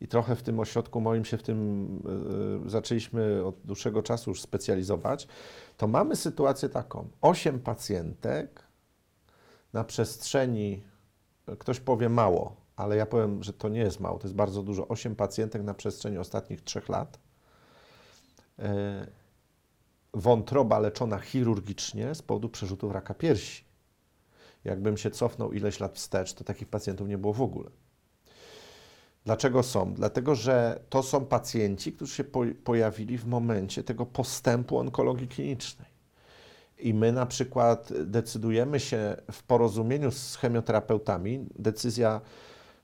[0.00, 1.88] I trochę w tym ośrodku moim się w tym
[2.66, 5.28] y, zaczęliśmy od dłuższego czasu już specjalizować,
[5.76, 7.08] to mamy sytuację taką.
[7.20, 8.62] Osiem pacjentek
[9.72, 10.82] na przestrzeni,
[11.58, 14.88] ktoś powie mało, ale ja powiem, że to nie jest mało, to jest bardzo dużo.
[14.88, 17.18] Osiem pacjentek na przestrzeni ostatnich trzech lat.
[18.58, 18.62] Y,
[20.14, 23.64] wątroba leczona chirurgicznie z powodu przerzutów raka piersi.
[24.64, 27.70] Jakbym się cofnął ileś lat wstecz, to takich pacjentów nie było w ogóle.
[29.26, 29.94] Dlaczego są?
[29.94, 35.88] Dlatego, że to są pacjenci, którzy się po, pojawili w momencie tego postępu onkologii klinicznej.
[36.78, 42.20] I my na przykład decydujemy się w porozumieniu z chemioterapeutami, decyzja,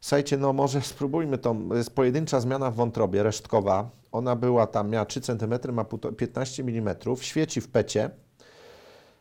[0.00, 5.04] słuchajcie, no może spróbujmy to, jest pojedyncza zmiana w wątrobie, resztkowa, ona była tam, miała
[5.04, 8.10] 3 cm, ma półto- 15 mm, świeci w pecie,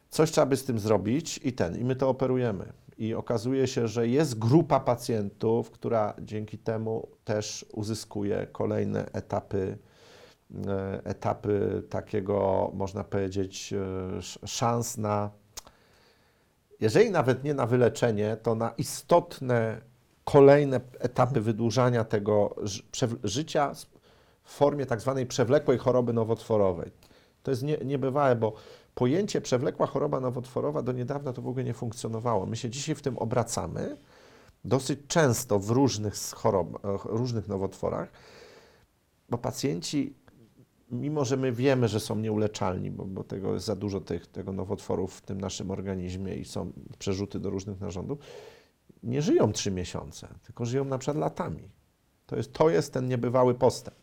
[0.09, 2.73] coś trzeba by z tym zrobić i ten, i my to operujemy.
[3.01, 9.77] I okazuje się, że jest grupa pacjentów, która dzięki temu też uzyskuje kolejne etapy,
[10.67, 15.29] e, etapy takiego, można powiedzieć, e, sz- szans na,
[16.79, 19.81] jeżeli nawet nie na wyleczenie, to na istotne
[20.23, 22.55] kolejne etapy wydłużania tego
[23.23, 23.71] życia
[24.43, 26.91] w formie tak zwanej przewlekłej choroby nowotworowej.
[27.43, 28.53] To jest nie, niebywałe, bo
[28.95, 32.45] pojęcie przewlekła choroba nowotworowa do niedawna to w ogóle nie funkcjonowało.
[32.45, 33.97] My się dzisiaj w tym obracamy
[34.65, 38.11] dosyć często w różnych chorob, e, różnych nowotworach,
[39.29, 40.13] bo pacjenci,
[40.91, 44.53] mimo że my wiemy, że są nieuleczalni, bo, bo tego jest za dużo tych, tego
[44.53, 48.19] nowotworów w tym naszym organizmie i są przerzuty do różnych narządów,
[49.03, 51.69] nie żyją trzy miesiące, tylko żyją na przykład latami.
[52.25, 53.97] To jest, to jest ten niebywały postęp.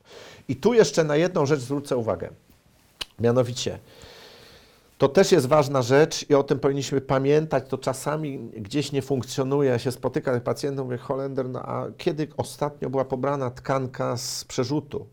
[0.48, 2.30] I tu jeszcze na jedną rzecz zwrócę uwagę.
[3.20, 3.78] Mianowicie,
[4.98, 7.64] to też jest ważna rzecz i o tym powinniśmy pamiętać.
[7.68, 9.70] To czasami gdzieś nie funkcjonuje.
[9.70, 14.44] Ja się spotykam z pacjentem, mówię, Holender, no a kiedy ostatnio była pobrana tkanka z
[14.44, 15.08] przerzutu?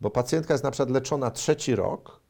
[0.00, 2.20] Bo pacjentka jest na przykład leczona trzeci rok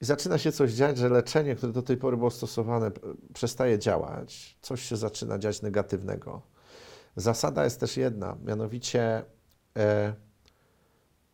[0.00, 2.90] i zaczyna się coś dziać, że leczenie, które do tej pory było stosowane,
[3.34, 4.58] przestaje działać.
[4.62, 6.42] Coś się zaczyna dziać negatywnego.
[7.16, 9.24] Zasada jest też jedna, mianowicie
[9.76, 10.14] e,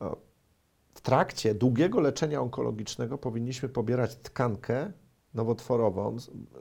[0.00, 0.16] o,
[1.04, 4.92] trakcie długiego leczenia onkologicznego powinniśmy pobierać tkankę
[5.34, 6.16] nowotworową,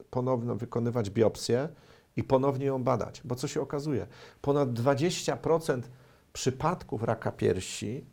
[0.10, 1.70] ponowno wykonywać biopsję
[2.16, 3.22] i ponownie ją badać.
[3.26, 4.08] Bo co się okazuje?
[4.42, 5.82] Ponad 20%
[6.34, 8.06] przypadków raka piersi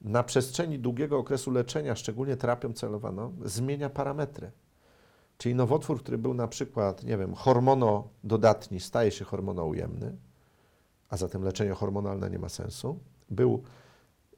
[0.00, 4.50] na przestrzeni długiego okresu leczenia, szczególnie terapią celowaną, zmienia parametry.
[5.38, 10.16] Czyli nowotwór, który był na przykład, nie wiem, hormonododatni, staje się hormonoujemny,
[11.08, 12.98] a zatem leczenie hormonalne nie ma sensu.
[13.30, 13.62] Był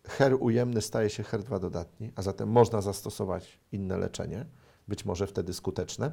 [0.08, 4.46] HER ujemny, staje się HER2 dodatni, a zatem można zastosować inne leczenie,
[4.88, 6.12] być może wtedy skuteczne.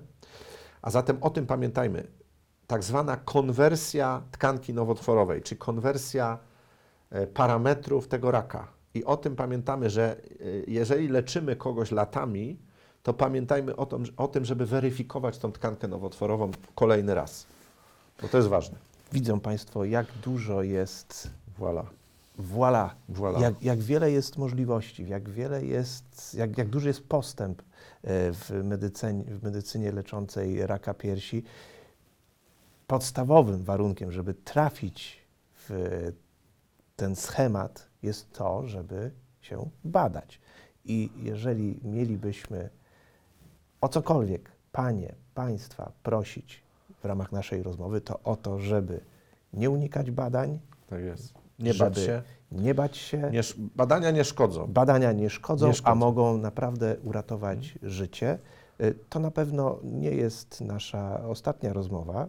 [0.82, 2.08] A zatem o tym pamiętajmy.
[2.68, 6.40] Tak zwana konwersja tkanki nowotworowej, czy konwersja
[7.10, 8.68] e, parametrów tego raka.
[8.94, 12.60] I o tym pamiętamy, że e, jeżeli leczymy kogoś latami,
[13.04, 17.46] to pamiętajmy o tym, o tym, żeby weryfikować tą tkankę nowotworową kolejny raz.
[18.22, 18.78] Bo to jest ważne.
[19.12, 21.30] Widzą Państwo, jak dużo jest
[21.60, 21.99] Voilà.
[22.40, 22.90] Voilà.
[23.10, 23.42] Voilà.
[23.42, 27.66] Jak, jak wiele jest możliwości, jak wiele jest, jak, jak duży jest postęp e,
[28.34, 31.44] w medycynie, w medycynie leczącej raka piersi.
[32.88, 35.20] Podstawowym warunkiem, żeby trafić
[35.54, 35.72] w
[36.96, 39.12] ten schemat jest to, żeby
[39.42, 40.42] się badać.
[40.86, 42.70] I jeżeli mielibyśmy
[43.82, 46.64] o cokolwiek Panie, Państwa prosić
[47.02, 49.02] w ramach naszej rozmowy, to o to, żeby
[49.54, 50.60] nie unikać badań,
[50.90, 51.49] Tak jest.
[51.60, 52.22] Nie bać się.
[52.52, 53.18] nie bać się.
[53.32, 53.42] Nie,
[53.76, 54.68] badania nie szkodzą.
[54.68, 55.92] Badania nie szkodzą, Nie szkodzą.
[55.92, 58.40] a mogą naprawdę uratować życie.
[58.82, 62.28] Y, To na pewno nie jest nasza ostatnia rozmowa,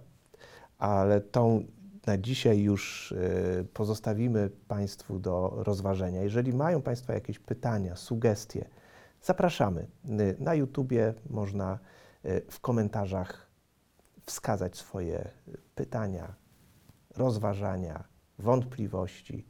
[0.79, 1.65] ale tą
[2.07, 6.23] na dzisiaj już y, pozostawimy Państwu do rozważenia.
[6.23, 8.65] Jeżeli mają Państwo jakieś pytania, sugestie,
[9.23, 9.87] zapraszamy.
[10.21, 11.79] Y, Na YouTubie można
[12.51, 13.47] w komentarzach
[14.27, 15.29] wskazać swoje
[15.75, 16.35] pytania,
[17.17, 18.05] rozważania,
[18.41, 19.47] wątpliwości.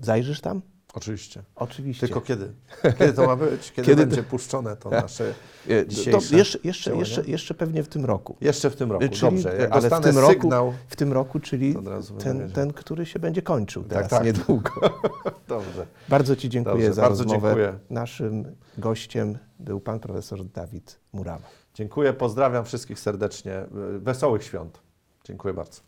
[0.00, 0.62] Zajrzysz tam?
[0.94, 1.42] Oczywiście.
[1.54, 2.06] Oczywiście.
[2.06, 2.52] Tylko kiedy?
[2.98, 3.72] Kiedy to ma być?
[3.72, 5.34] Kiedy, Kiedy będzie puszczone to nasze
[5.68, 7.00] E, to dzisiejsze jeszcze, jeszcze, działania?
[7.06, 8.36] jeszcze, jeszcze pewnie w tym roku.
[8.40, 9.08] Jeszcze w tym roku.
[9.08, 10.74] Czyli- Dobrze, jak ale w tym roku- sygnał...
[10.88, 11.74] W tym roku, czyli
[12.18, 14.24] ten, ten, który się będzie kończył teraz tak.
[14.24, 14.70] niedługo.
[15.48, 15.86] Dobrze.
[16.08, 17.48] Bardzo Ci dziękuję Dobrze, za bardzo rozmowę.
[17.48, 17.78] dziękuję.
[17.90, 21.48] Naszym gościem był pan profesor Dawid Murawa.
[21.74, 23.64] Dziękuję, pozdrawiam wszystkich serdecznie.
[23.98, 24.80] Wesołych świąt.
[25.24, 25.87] Dziękuję bardzo.